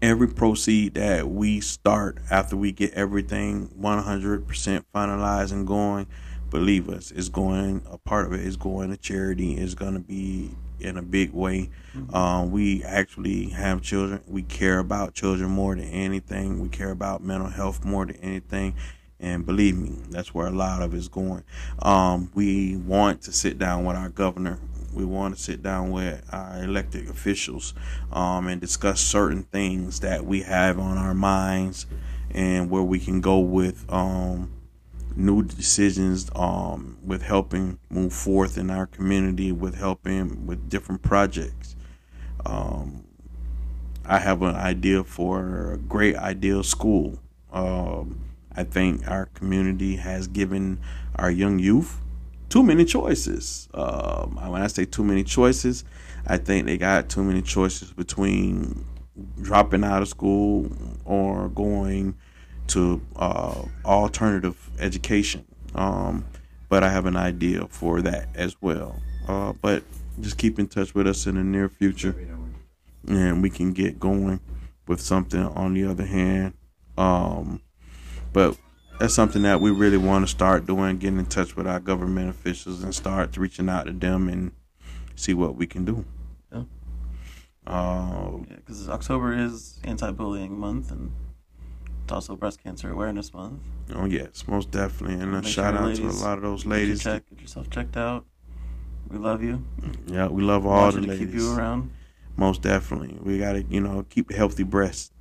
every 0.00 0.28
proceed 0.28 0.94
that 0.94 1.28
we 1.28 1.60
start 1.60 2.18
after 2.30 2.56
we 2.56 2.72
get 2.72 2.92
everything 2.94 3.68
100% 3.80 4.84
finalized 4.94 5.52
and 5.52 5.66
going 5.66 6.06
believe 6.52 6.90
us 6.90 7.10
it's 7.12 7.30
going 7.30 7.80
a 7.90 7.96
part 7.96 8.26
of 8.26 8.34
it 8.34 8.40
is 8.40 8.58
going 8.58 8.90
to 8.90 8.96
charity. 8.96 9.56
Is 9.56 9.74
going 9.74 9.94
to 9.94 10.00
be 10.00 10.50
in 10.80 10.96
a 10.96 11.02
big 11.02 11.32
way. 11.32 11.70
Um, 12.14 12.50
we 12.50 12.82
actually 12.84 13.50
have 13.50 13.82
children. 13.82 14.22
We 14.26 14.42
care 14.42 14.78
about 14.78 15.14
children 15.14 15.50
more 15.50 15.74
than 15.74 15.84
anything. 15.84 16.60
We 16.60 16.68
care 16.68 16.90
about 16.90 17.22
mental 17.22 17.48
health 17.48 17.84
more 17.84 18.06
than 18.06 18.16
anything. 18.16 18.74
And 19.20 19.46
believe 19.46 19.76
me 19.76 19.94
that's 20.10 20.34
where 20.34 20.48
a 20.48 20.50
lot 20.50 20.82
of 20.82 20.94
it's 20.94 21.08
going. 21.08 21.44
Um, 21.80 22.30
we 22.34 22.76
want 22.76 23.22
to 23.22 23.32
sit 23.32 23.58
down 23.58 23.84
with 23.84 23.96
our 23.96 24.08
governor. 24.08 24.58
We 24.92 25.04
want 25.04 25.36
to 25.36 25.40
sit 25.40 25.62
down 25.62 25.90
with 25.90 26.22
our 26.32 26.64
elected 26.64 27.08
officials 27.08 27.72
um, 28.10 28.48
and 28.48 28.60
discuss 28.60 29.00
certain 29.00 29.44
things 29.44 30.00
that 30.00 30.24
we 30.26 30.42
have 30.42 30.78
on 30.78 30.98
our 30.98 31.14
minds 31.14 31.86
and 32.32 32.68
where 32.68 32.82
we 32.82 32.98
can 32.98 33.20
go 33.20 33.38
with 33.38 33.84
um, 33.90 34.50
new 35.16 35.42
decisions 35.42 36.30
um, 36.34 36.98
with 37.04 37.22
helping 37.22 37.78
move 37.90 38.12
forth 38.12 38.58
in 38.58 38.70
our 38.70 38.86
community 38.86 39.52
with 39.52 39.74
helping 39.74 40.46
with 40.46 40.68
different 40.68 41.02
projects 41.02 41.76
um, 42.46 43.04
i 44.04 44.18
have 44.18 44.42
an 44.42 44.54
idea 44.54 45.02
for 45.04 45.72
a 45.72 45.78
great 45.78 46.16
ideal 46.16 46.62
school 46.62 47.18
um, 47.52 48.20
i 48.54 48.62
think 48.62 49.06
our 49.08 49.26
community 49.26 49.96
has 49.96 50.26
given 50.28 50.80
our 51.16 51.30
young 51.30 51.58
youth 51.58 52.02
too 52.52 52.62
many 52.62 52.84
choices. 52.84 53.66
Um, 53.72 54.38
when 54.46 54.60
I 54.60 54.66
say 54.66 54.84
too 54.84 55.02
many 55.02 55.24
choices, 55.24 55.84
I 56.26 56.36
think 56.36 56.66
they 56.66 56.76
got 56.76 57.08
too 57.08 57.22
many 57.22 57.40
choices 57.40 57.92
between 57.92 58.84
dropping 59.40 59.84
out 59.84 60.02
of 60.02 60.08
school 60.08 60.70
or 61.06 61.48
going 61.48 62.14
to 62.68 63.00
uh, 63.16 63.62
alternative 63.84 64.70
education. 64.78 65.44
Um, 65.74 66.24
but 66.68 66.82
I 66.82 66.88
have 66.88 67.06
an 67.06 67.16
idea 67.16 67.66
for 67.68 68.00
that 68.02 68.28
as 68.34 68.56
well. 68.60 69.00
Uh, 69.28 69.52
but 69.52 69.82
just 70.20 70.38
keep 70.38 70.58
in 70.58 70.66
touch 70.68 70.94
with 70.94 71.06
us 71.06 71.26
in 71.26 71.34
the 71.36 71.44
near 71.44 71.68
future, 71.68 72.14
and 73.06 73.42
we 73.42 73.50
can 73.50 73.72
get 73.72 73.98
going 74.00 74.40
with 74.86 75.00
something. 75.00 75.40
On 75.40 75.74
the 75.74 75.84
other 75.84 76.04
hand, 76.06 76.54
um, 76.98 77.60
but 78.32 78.56
that's 78.98 79.14
something 79.14 79.42
that 79.42 79.60
we 79.60 79.70
really 79.70 79.96
want 79.96 80.24
to 80.24 80.30
start 80.30 80.66
doing, 80.66 80.98
getting 80.98 81.18
in 81.18 81.26
touch 81.26 81.56
with 81.56 81.66
our 81.66 81.80
government 81.80 82.30
officials 82.30 82.82
and 82.82 82.94
start 82.94 83.36
reaching 83.36 83.68
out 83.68 83.86
to 83.86 83.92
them 83.92 84.28
and 84.28 84.52
see 85.14 85.34
what 85.34 85.56
we 85.56 85.66
can 85.66 85.84
do. 85.84 86.04
Yeah. 86.52 86.64
Uh, 87.66 88.38
Yeah, 88.48 88.56
because 88.56 88.88
October 88.88 89.32
is 89.32 89.80
anti-bullying 89.84 90.58
month, 90.58 90.90
and 90.90 91.12
also 92.12 92.36
breast 92.36 92.62
cancer 92.62 92.90
awareness 92.90 93.32
month. 93.34 93.60
oh 93.94 94.04
yes, 94.06 94.44
most 94.46 94.70
definitely, 94.70 95.14
and 95.16 95.34
a 95.34 95.42
Make 95.42 95.44
shout 95.44 95.74
sure 95.74 95.82
out 95.82 95.94
to 95.96 96.02
a 96.02 96.06
ladies 96.06 96.22
lot 96.22 96.38
of 96.38 96.42
those 96.42 96.62
Get 96.64 96.68
your 96.68 96.78
ladies. 96.78 97.02
check, 97.02 97.22
get 97.30 97.40
yourself 97.40 97.70
checked 97.70 97.96
out. 97.96 98.24
We 99.08 99.18
love 99.18 99.42
you. 99.42 99.64
Yeah, 100.06 100.28
we 100.28 100.42
love 100.42 100.64
all 100.66 100.82
want 100.82 100.94
the 100.94 101.00
ladies. 101.02 101.18
keep 101.26 101.34
you 101.34 101.52
around. 101.54 101.90
Most 102.36 102.62
definitely. 102.62 103.18
We 103.22 103.38
got 103.38 103.52
to, 103.52 103.62
you 103.64 103.80
know, 103.80 104.04
keep 104.08 104.30
a 104.30 104.34
healthy 104.34 104.62
breast. 104.62 105.12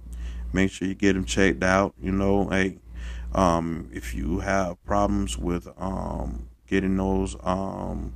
Make 0.54 0.72
sure 0.72 0.88
you 0.88 0.96
get 0.96 1.14
them 1.14 1.26
checked 1.26 1.62
out. 1.64 1.94
You 2.02 2.12
know, 2.12 2.48
hey, 2.50 2.78
um, 3.34 3.90
if 3.92 4.14
you 4.14 4.40
have 4.40 4.82
problems 4.86 5.38
with 5.38 5.68
um, 5.78 6.48
getting 6.68 6.96
those 6.98 7.36
um, 7.44 8.14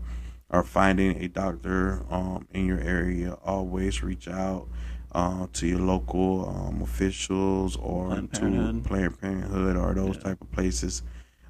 or 0.49 0.63
finding 0.63 1.21
a 1.21 1.27
doctor 1.27 2.05
um, 2.09 2.47
in 2.53 2.65
your 2.65 2.79
area, 2.79 3.33
always 3.43 4.01
reach 4.01 4.27
out 4.29 4.67
uh, 5.15 5.47
to 5.53 5.65
your 5.65 5.79
local 5.79 6.47
um, 6.49 6.81
officials 6.81 7.77
or 7.77 8.07
Planned 8.09 8.33
to 8.33 8.39
Parenthood. 8.41 8.83
Planned 8.83 9.21
Parenthood 9.21 9.77
or 9.77 9.93
those 9.93 10.17
Yeah. 10.17 10.23
type 10.23 10.41
of 10.41 10.51
places. 10.51 11.03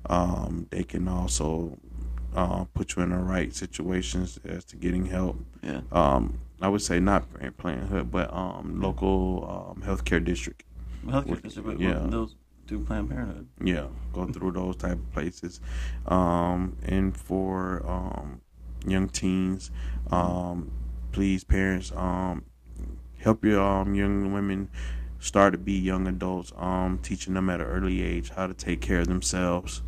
Um, 0.07 0.67
they 0.69 0.83
can 0.83 1.07
also 1.07 1.77
uh, 2.35 2.65
put 2.75 2.95
you 2.95 3.01
in 3.01 3.09
the 3.09 3.17
right 3.17 3.53
situations 3.55 4.37
as 4.45 4.63
to 4.65 4.75
getting 4.75 5.05
help 5.07 5.37
Yeah. 5.63 5.81
um, 5.91 6.37
I 6.61 6.67
would 6.67 6.81
say 6.81 6.99
not 6.99 7.31
Planned 7.33 7.57
Parenthood, 7.57 8.11
but 8.11 8.31
um, 8.31 8.79
local 8.81 9.73
um, 9.75 9.81
healthcare 9.83 10.23
district. 10.23 10.63
Healthcare 11.05 11.41
district, 11.41 11.67
but 11.67 11.79
Yeah. 11.79 12.05
those 12.07 12.35
do 12.67 12.79
Planned 12.79 13.09
Parenthood. 13.09 13.47
Yeah, 13.63 13.87
go 14.13 14.25
through 14.33 14.51
those 14.51 14.75
type 14.75 14.99
of 14.99 15.11
places. 15.11 15.59
Um, 16.05 16.77
and 16.83 17.17
for 17.17 17.81
um, 17.87 18.41
young 18.87 19.09
teens, 19.09 19.71
um, 20.11 20.71
please, 21.11 21.43
parents, 21.43 21.91
um, 21.95 22.45
help 23.25 23.43
your 23.43 23.59
um, 23.59 23.95
young 23.95 24.31
women 24.31 24.69
start 25.19 25.51
to 25.51 25.57
be 25.57 25.73
young 25.73 26.07
adults. 26.07 26.53
Um, 26.55 26.99
teaching 27.01 27.33
them 27.33 27.49
at 27.49 27.59
an 27.59 27.65
early 27.65 28.03
age 28.03 28.29
how 28.29 28.45
to 28.45 28.53
take 28.53 28.79
care 28.79 28.99
of 28.99 29.07
themselves. 29.07 29.81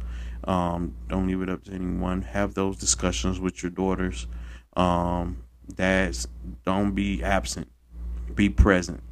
Um, 0.44 0.96
don't 1.08 1.28
leave 1.28 1.44
it 1.44 1.50
up 1.50 1.64
to 1.66 1.72
anyone. 1.72 2.24
Have 2.24 2.56
those 2.56 2.78
discussions 2.78 3.40
with 3.40 3.62
your 3.62 3.70
daughters. 3.70 4.28
Um, 4.76 5.44
dads, 5.74 6.28
don't 6.66 6.96
be 6.96 7.24
absent. 7.24 7.68
Be 8.34 8.50
present. 8.50 9.04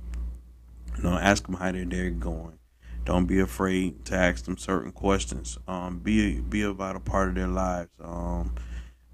You 0.98 1.04
know, 1.04 1.18
ask 1.18 1.46
them 1.46 1.56
how 1.56 1.72
their 1.72 1.86
day 1.86 2.10
going. 2.10 2.58
Don't 3.04 3.28
be 3.28 3.40
afraid 3.40 4.06
to 4.06 4.16
ask 4.16 4.46
them 4.46 4.58
certain 4.58 4.92
questions. 4.92 5.60
Um, 5.68 6.00
be 6.00 6.40
be 6.40 6.64
a 6.64 6.74
part 6.74 7.30
of 7.30 7.36
their 7.36 7.48
lives. 7.48 7.92
Um, 8.04 8.56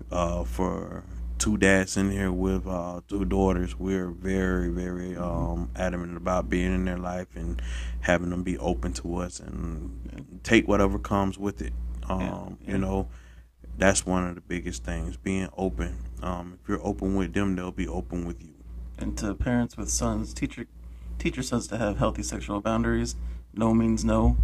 uh, 0.10 0.45
for 0.45 1.04
two 1.41 1.58
dads 1.58 1.97
in 1.97 2.12
here 2.12 2.32
with 2.32 2.67
uh, 2.67 3.01
two 3.08 3.25
daughters, 3.25 3.77
we're 3.80 4.12
very 4.12 4.69
very 4.69 5.17
um, 5.17 5.71
adamant 5.75 6.15
about 6.15 6.49
being 6.49 6.71
in 6.73 6.86
their 6.86 6.99
life 6.99 7.27
and 7.36 7.60
having 8.01 8.30
them 8.30 8.43
be 8.43 8.60
open 8.60 8.93
to 8.93 9.17
us 9.17 9.39
and 9.39 10.39
take 10.43 10.67
whatever 10.67 10.99
comes 10.99 11.39
with 11.39 11.62
it. 11.62 11.73
Um, 12.08 12.58
Yeah. 12.62 12.71
You 12.73 12.77
know, 12.77 13.08
that's 13.77 14.06
one 14.06 14.27
of 14.27 14.36
the 14.36 14.41
biggest 14.41 14.84
things. 14.84 15.17
Being 15.17 15.49
open. 15.58 15.97
Um, 16.21 16.60
if 16.62 16.69
you're 16.69 16.86
open 16.86 17.15
with 17.15 17.34
them, 17.34 17.56
they'll 17.56 17.71
be 17.71 17.88
open 17.88 18.25
with 18.27 18.43
you. 18.43 18.54
And 18.99 19.17
to 19.17 19.34
parents 19.34 19.75
with 19.75 19.89
sons, 19.89 20.36
teach 20.36 20.58
your, 20.58 21.43
sons 21.43 21.65
to 21.69 21.77
have 21.80 21.97
healthy 21.97 22.21
sexual 22.21 22.62
boundaries. 22.62 23.15
No 23.54 23.73
means 23.73 24.06
no. 24.06 24.38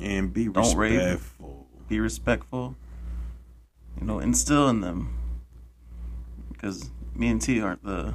And 0.00 0.32
be 0.32 0.46
Don't 0.46 0.76
rape. 0.76 0.92
respectful. 1.00 1.66
Be 1.88 1.98
respectful. 1.98 2.76
You 4.00 4.06
know, 4.06 4.20
instill 4.20 4.68
in 4.68 4.80
them. 4.82 5.18
Because 6.58 6.90
me 7.14 7.28
and 7.28 7.40
T 7.40 7.60
aren't 7.60 7.84
the 7.84 8.12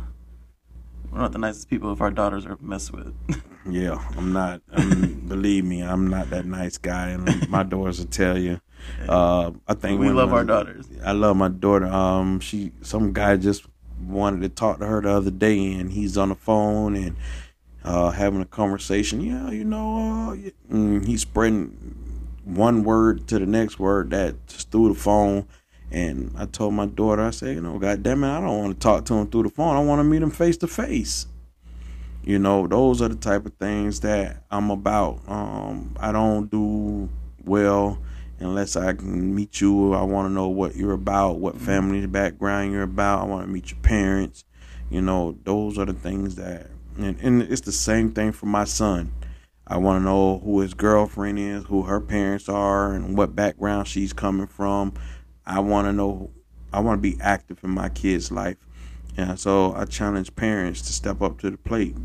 we're 1.12 1.20
not 1.20 1.32
the 1.32 1.38
nicest 1.38 1.70
people 1.70 1.92
if 1.94 2.02
our 2.02 2.12
daughters 2.12 2.46
are 2.46 2.58
messed 2.62 2.92
with. 2.92 3.16
Yeah, 3.70 4.04
I'm 4.18 4.34
not. 4.34 4.62
I'm, 4.74 5.22
believe 5.28 5.64
me, 5.64 5.82
I'm 5.82 6.10
not 6.10 6.30
that 6.32 6.46
nice 6.46 6.78
guy, 6.78 7.12
and 7.12 7.48
my 7.50 7.64
daughters 7.64 8.00
will 8.00 8.08
tell 8.08 8.38
you. 8.38 8.60
Uh, 9.08 9.52
I 9.66 9.74
think 9.74 10.02
we 10.02 10.10
love 10.10 10.34
our 10.34 10.44
daughters. 10.44 10.86
I 11.02 11.14
love 11.14 11.38
my 11.38 11.48
daughter. 11.48 11.86
Um, 11.86 12.42
she 12.42 12.74
some 12.82 13.14
guy 13.14 13.38
just 13.38 13.66
wanted 14.06 14.42
to 14.42 14.50
talk 14.50 14.80
to 14.80 14.86
her 14.86 15.02
the 15.02 15.12
other 15.12 15.32
day, 15.32 15.72
and 15.76 15.94
he's 15.94 16.18
on 16.18 16.28
the 16.28 16.36
phone 16.36 16.98
and 16.98 17.16
uh, 17.86 18.12
having 18.12 18.42
a 18.42 18.46
conversation. 18.46 19.22
Yeah, 19.22 19.50
you 19.50 19.64
know, 19.64 20.34
uh, 20.34 20.74
mm, 20.74 21.06
he's 21.06 21.22
spreading 21.22 21.96
one 22.44 22.84
word 22.84 23.28
to 23.30 23.40
the 23.40 23.46
next 23.46 23.80
word 23.80 24.10
that 24.10 24.46
just 24.48 24.72
through 24.72 24.90
the 24.94 25.00
phone. 25.00 25.48
And 25.94 26.34
I 26.36 26.48
told 26.48 26.74
my 26.74 26.88
daughter, 26.88 27.22
I 27.22 27.30
said, 27.30 27.56
you 27.56 27.62
know, 27.62 27.78
God 27.78 28.02
damn 28.02 28.24
it, 28.24 28.28
I 28.28 28.42
don't 28.42 28.58
want 28.58 28.74
to 28.74 28.80
talk 28.80 29.06
to 29.06 29.14
him 29.14 29.28
through 29.28 29.44
the 29.44 29.50
phone. 29.50 29.76
I 29.76 29.84
want 29.84 30.00
to 30.00 30.04
meet 30.04 30.24
him 30.24 30.32
face 30.32 30.58
to 30.58 30.68
face. 30.68 31.28
You 32.24 32.40
know, 32.40 32.66
those 32.66 33.00
are 33.02 33.10
the 33.10 33.16
type 33.16 33.46
of 33.46 33.54
things 33.54 34.00
that 34.00 34.44
I'm 34.50 34.72
about. 34.72 35.22
Um, 35.28 35.96
I 36.00 36.12
don't 36.12 36.50
do 36.50 37.10
well 37.46 38.00
unless 38.40 38.76
I 38.76 38.94
can 38.94 39.36
meet 39.36 39.62
you. 39.62 39.94
I 39.94 40.02
want 40.02 40.30
to 40.30 40.34
know 40.34 40.48
what 40.48 40.76
you're 40.76 40.94
about, 40.94 41.38
what 41.38 41.58
family 41.58 42.04
background 42.08 42.72
you're 42.72 42.82
about. 42.82 43.22
I 43.22 43.26
want 43.26 43.46
to 43.46 43.52
meet 43.52 43.70
your 43.70 43.80
parents. 43.82 44.46
You 44.90 45.02
know, 45.02 45.38
those 45.44 45.78
are 45.78 45.86
the 45.86 45.94
things 45.94 46.36
that, 46.36 46.72
and, 46.98 47.20
and 47.22 47.44
it's 47.44 47.62
the 47.62 47.72
same 47.72 48.14
thing 48.14 48.32
for 48.32 48.48
my 48.48 48.64
son. 48.64 49.14
I 49.68 49.78
want 49.78 50.02
to 50.02 50.06
know 50.06 50.40
who 50.40 50.60
his 50.60 50.74
girlfriend 50.74 51.40
is, 51.40 51.66
who 51.66 51.84
her 51.84 52.02
parents 52.02 52.50
are, 52.50 52.94
and 52.94 53.18
what 53.18 53.36
background 53.36 53.88
she's 53.88 54.12
coming 54.12 54.48
from. 54.48 54.94
I 55.46 55.60
want 55.60 55.88
to 55.88 55.94
know. 55.94 56.32
I 56.72 56.80
want 56.80 56.98
to 56.98 57.02
be 57.02 57.20
active 57.22 57.60
in 57.64 57.70
my 57.70 57.90
kid's 57.90 58.32
life, 58.32 58.58
and 59.18 59.40
so 59.40 59.74
I 59.76 59.86
challenge 59.86 60.36
parents 60.36 60.82
to 60.84 60.94
step 60.94 61.22
up 61.22 61.40
to 61.40 61.50
the 61.52 61.58
plate. 61.58 61.96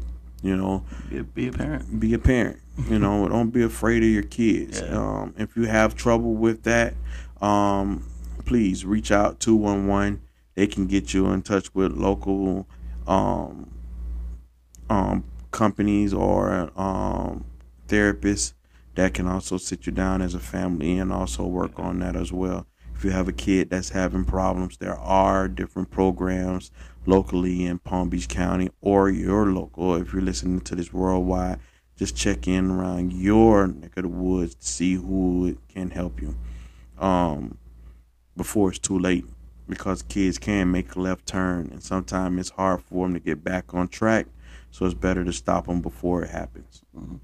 You 0.42 0.57
know, 0.57 0.85
Be 1.11 1.18
a, 1.18 1.24
be 1.24 1.48
a 1.48 1.53
parent. 1.53 1.98
be 2.01 2.14
a 2.14 2.18
parent. 2.18 2.61
You 2.88 2.98
know, 2.98 3.27
don't 3.35 3.51
be 3.51 3.62
afraid 3.62 4.03
of 4.03 4.09
your 4.09 4.22
kids. 4.22 4.81
Yeah. 4.81 4.96
Um, 4.98 5.35
if 5.37 5.57
you 5.57 5.64
have 5.64 5.94
trouble 5.96 6.35
with 6.35 6.62
that, 6.64 6.94
um, 7.40 8.09
please 8.44 8.85
reach 8.85 9.11
out 9.11 9.40
two 9.40 9.57
one 9.57 9.87
one. 9.87 10.20
They 10.55 10.66
can 10.66 10.87
get 10.87 11.14
you 11.14 11.27
in 11.29 11.42
touch 11.42 11.74
with 11.74 11.92
local 11.92 12.66
um, 13.07 13.70
um, 14.90 15.24
companies 15.51 16.12
or 16.12 16.70
um, 16.77 17.44
therapists 17.88 18.53
that 18.96 19.14
can 19.14 19.29
also 19.29 19.57
sit 19.57 19.87
you 19.87 19.92
down 19.92 20.20
as 20.20 20.35
a 20.35 20.40
family 20.40 20.98
and 20.98 21.12
also 21.12 21.46
work 21.46 21.79
on 21.79 22.01
that 22.01 22.16
as 22.16 22.33
well. 22.33 22.66
If 22.98 23.04
you 23.04 23.12
have 23.12 23.28
a 23.28 23.32
kid 23.32 23.70
that's 23.70 23.90
having 23.90 24.24
problems, 24.24 24.78
there 24.78 24.98
are 24.98 25.46
different 25.46 25.88
programs 25.88 26.72
locally 27.06 27.64
in 27.64 27.78
Palm 27.78 28.08
Beach 28.08 28.26
County 28.26 28.70
or 28.80 29.08
your 29.08 29.52
local. 29.52 29.94
If 29.94 30.12
you're 30.12 30.20
listening 30.20 30.62
to 30.62 30.74
this 30.74 30.92
worldwide, 30.92 31.61
just 31.94 32.16
check 32.16 32.48
in 32.48 32.72
around 32.72 33.12
your 33.12 33.68
neck 33.68 33.96
of 33.98 34.02
the 34.02 34.08
woods 34.08 34.56
to 34.56 34.66
see 34.66 34.94
who 34.94 35.56
can 35.68 35.90
help 35.90 36.20
you 36.20 36.37
um, 36.98 37.56
before 38.37 38.70
it's 38.70 38.80
too 38.80 38.98
late 38.98 39.26
because 39.68 40.02
kids 40.02 40.37
can 40.37 40.72
make 40.72 40.96
a 40.96 41.00
left 41.00 41.24
turn 41.24 41.68
and 41.70 41.80
sometimes 41.80 42.40
it's 42.40 42.50
hard 42.50 42.82
for 42.82 43.06
them 43.06 43.14
to 43.14 43.20
get 43.20 43.44
back 43.44 43.72
on 43.74 43.87
track. 43.87 44.26
So 44.72 44.84
it's 44.87 44.94
better 44.94 45.24
to 45.24 45.32
stop 45.32 45.68
them 45.68 45.82
before 45.82 46.24
it 46.24 46.30
happens. 46.30 46.82
Mhm. 46.96 47.20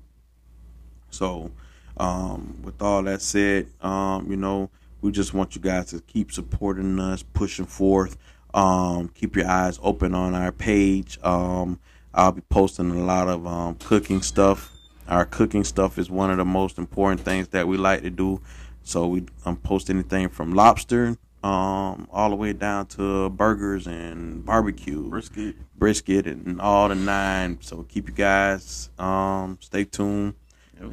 So, 1.11 1.51
um, 1.97 2.59
with 2.63 2.81
all 2.81 3.03
that 3.03 3.23
said, 3.23 3.67
um, 3.81 4.31
you 4.31 4.37
know, 4.37 4.71
we 5.05 5.13
just 5.13 5.35
want 5.35 5.55
you 5.55 5.61
guys 5.61 5.91
to 5.91 6.01
keep 6.01 6.33
supporting 6.33 6.99
us, 6.99 7.23
pushing 7.23 7.67
forth. 7.67 8.17
Um, 8.55 9.09
keep 9.09 9.37
your 9.37 9.47
eyes 9.47 9.79
open 9.83 10.15
on 10.15 10.35
our 10.35 10.51
page. 10.51 11.19
Um, 11.23 11.79
I'll 12.15 12.33
be 12.33 12.41
posting 12.41 12.91
a 12.91 13.05
lot 13.05 13.29
of 13.29 13.47
um, 13.47 13.75
cooking 13.75 14.23
stuff. 14.23 14.73
Our 15.07 15.27
cooking 15.27 15.63
stuff 15.63 15.99
is 15.99 16.11
one 16.11 16.31
of 16.31 16.39
the 16.39 16.47
most 16.47 16.79
important 16.79 17.21
things 17.21 17.49
that 17.49 17.69
we 17.69 17.77
like 17.77 18.01
to 18.01 18.09
do. 18.09 18.41
So 18.83 19.07
we 19.09 19.27
um, 19.45 19.57
post 19.57 19.91
anything 19.91 20.31
from 20.31 20.55
lobster 20.55 21.19
um, 21.43 22.09
all 22.11 22.31
the 22.31 22.37
way 22.37 22.55
down 22.55 22.87
to 22.87 23.29
burgers 23.29 23.87
and 23.87 24.43
barbecue 24.43 25.07
Brisket. 25.11 25.57
brisket 25.79 26.27
and 26.27 26.63
all 26.63 26.89
the 26.89 26.95
nine. 26.95 27.59
So 27.61 27.83
keep 27.83 28.09
you 28.09 28.15
guys 28.15 28.89
um 28.99 29.59
stay 29.61 29.85
tuned. 29.85 30.33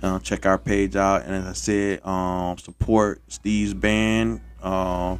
Uh, 0.01 0.19
check 0.19 0.45
our 0.45 0.57
page 0.57 0.95
out, 0.95 1.23
and 1.23 1.33
as 1.33 1.45
I 1.45 1.53
said, 1.53 2.05
um, 2.05 2.57
support 2.57 3.21
Steve's 3.27 3.73
band. 3.73 4.41
Um, 4.61 5.19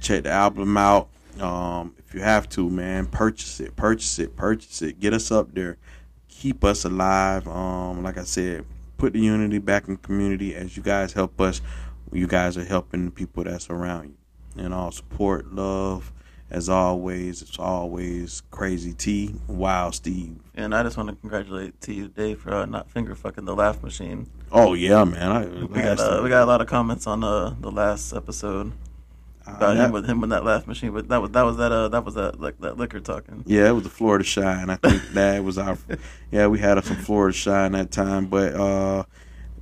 check 0.00 0.24
the 0.24 0.30
album 0.30 0.76
out. 0.76 1.08
Um, 1.38 1.94
if 1.98 2.14
you 2.14 2.20
have 2.20 2.48
to, 2.50 2.68
man, 2.68 3.06
purchase 3.06 3.60
it, 3.60 3.76
purchase 3.76 4.18
it, 4.18 4.36
purchase 4.36 4.82
it. 4.82 5.00
Get 5.00 5.14
us 5.14 5.30
up 5.30 5.54
there, 5.54 5.78
keep 6.28 6.64
us 6.64 6.84
alive. 6.84 7.46
Um, 7.46 8.02
like 8.02 8.18
I 8.18 8.24
said, 8.24 8.64
put 8.98 9.12
the 9.12 9.20
unity 9.20 9.58
back 9.58 9.88
in 9.88 9.96
community 9.96 10.54
as 10.54 10.76
you 10.76 10.82
guys 10.82 11.12
help 11.12 11.40
us. 11.40 11.60
You 12.12 12.26
guys 12.26 12.56
are 12.58 12.64
helping 12.64 13.04
the 13.04 13.10
people 13.10 13.44
that's 13.44 13.70
around 13.70 14.16
you, 14.56 14.64
and 14.64 14.74
all 14.74 14.90
support, 14.90 15.52
love. 15.52 16.12
As 16.50 16.68
always, 16.68 17.42
it's 17.42 17.58
always 17.60 18.42
crazy 18.50 18.92
T, 18.92 19.36
Wild 19.46 19.94
Steve. 19.94 20.36
And 20.56 20.74
I 20.74 20.82
just 20.82 20.96
want 20.96 21.08
to 21.08 21.14
congratulate 21.14 21.80
T 21.80 22.00
today 22.02 22.34
for 22.34 22.52
uh, 22.52 22.66
not 22.66 22.90
finger 22.90 23.14
fucking 23.14 23.44
the 23.44 23.54
laugh 23.54 23.82
machine. 23.84 24.28
Oh 24.50 24.74
yeah, 24.74 25.04
man. 25.04 25.30
I, 25.30 25.46
We 25.46 25.80
got 25.80 26.00
uh, 26.00 26.20
we 26.24 26.28
got 26.28 26.42
a 26.42 26.46
lot 26.46 26.60
of 26.60 26.66
comments 26.66 27.06
on 27.06 27.22
uh, 27.22 27.54
the 27.60 27.70
last 27.70 28.12
episode 28.12 28.72
about 29.46 29.76
Uh, 29.76 29.84
him 29.86 29.92
with 29.92 30.06
him 30.06 30.20
with 30.20 30.30
that 30.30 30.44
laugh 30.44 30.66
machine, 30.66 30.90
but 30.92 31.08
that 31.08 31.22
was 31.22 31.30
that 31.30 31.42
was 31.42 31.56
that 31.58 31.70
uh 31.70 31.86
that 31.88 32.04
was 32.04 32.14
that 32.14 32.40
like 32.40 32.58
that 32.60 32.76
liquor 32.76 32.98
talking. 32.98 33.44
Yeah, 33.46 33.68
it 33.68 33.72
was 33.72 33.84
the 33.84 33.90
Florida 33.90 34.24
Shine. 34.24 34.70
I 34.70 34.76
think 34.76 35.00
that 35.12 35.44
was 35.44 35.56
our. 35.56 35.78
Yeah, 36.32 36.48
we 36.48 36.58
had 36.58 36.82
some 36.84 36.96
Florida 36.96 37.32
Shine 37.32 37.72
that 37.72 37.92
time, 37.92 38.26
but 38.26 38.54
uh, 38.54 39.04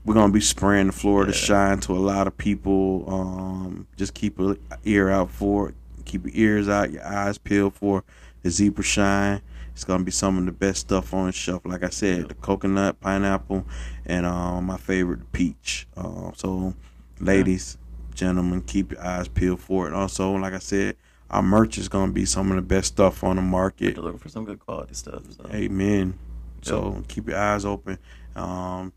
we're 0.07 0.15
gonna 0.15 0.33
be 0.33 0.41
spraying 0.41 0.87
the 0.87 0.93
Florida 0.95 1.33
Yeah. 1.33 1.39
Shine 1.39 1.81
to 1.81 1.93
a 1.93 2.01
lot 2.01 2.27
of 2.27 2.39
people. 2.39 3.05
Um, 3.09 3.87
just 3.99 4.15
keep 4.15 4.39
an 4.39 4.59
ear 4.87 5.11
out 5.11 5.31
for 5.31 5.69
it. 5.69 5.75
Keep 6.09 6.25
your 6.25 6.35
ears 6.35 6.69
out, 6.69 6.91
your 6.91 7.07
eyes 7.07 7.39
peeled 7.39 7.75
for 7.75 8.03
the 8.43 8.51
zebra 8.51 8.85
shine. 8.85 9.41
It's 9.73 9.85
gonna 9.85 10.03
be 10.03 10.11
some 10.11 10.39
of 10.39 10.45
the 10.47 10.53
best 10.53 10.81
stuff 10.81 11.15
on 11.15 11.27
the 11.27 11.33
shelf. 11.33 11.63
Like 11.65 11.85
I 11.85 11.91
said, 11.91 12.29
the 12.29 12.35
coconut, 12.35 13.01
pineapple, 13.01 13.65
and 14.07 14.27
um, 14.27 14.65
my 14.67 14.77
favorite, 14.77 15.21
the 15.21 15.27
peach. 15.27 15.87
Uh, 15.97 16.33
so, 16.35 16.75
ladies, 17.21 17.79
gentlemen, 18.15 18.63
keep 18.63 18.91
your 18.91 19.01
eyes 19.01 19.29
peeled 19.29 19.61
for 19.61 19.87
it. 19.87 19.95
Also, 19.95 20.33
like 20.33 20.53
I 20.55 20.59
said, 20.59 20.97
our 21.31 21.43
merch 21.43 21.79
is 21.79 21.89
gonna 21.89 22.11
be 22.11 22.25
some 22.25 22.51
of 22.51 22.57
the 22.57 22.63
best 22.63 22.89
stuff 22.89 23.23
on 23.23 23.37
the 23.37 23.43
market. 23.43 23.95
To 23.95 24.01
look 24.01 24.19
for 24.19 24.29
some 24.29 24.45
good 24.45 24.59
quality 24.59 24.95
stuff. 24.95 25.23
So. 25.31 25.49
Amen. 25.53 26.19
So 26.63 27.05
keep 27.07 27.29
your 27.29 27.39
eyes 27.39 27.65
open. 27.65 27.99
Um, 28.35 28.93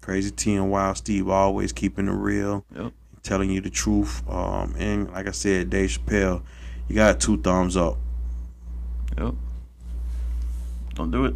Crazy 0.00 0.30
T 0.30 0.54
and 0.54 0.70
Wild 0.70 0.96
Steve 0.96 1.28
always 1.28 1.72
keeping 1.72 2.08
it 2.08 2.12
real, 2.12 2.64
Yep. 2.76 2.92
Telling 3.24 3.50
you 3.50 3.60
the 3.60 3.70
truth. 3.70 4.22
Um, 4.30 4.74
and 4.78 5.10
like 5.10 5.26
I 5.26 5.32
said, 5.32 5.70
Dave 5.70 5.90
Chappelle, 5.90 6.42
you 6.86 6.94
got 6.94 7.18
two 7.18 7.40
thumbs 7.40 7.76
up. 7.76 7.96
Yep. 9.18 9.34
Don't 10.94 11.10
do 11.10 11.24
it. 11.24 11.34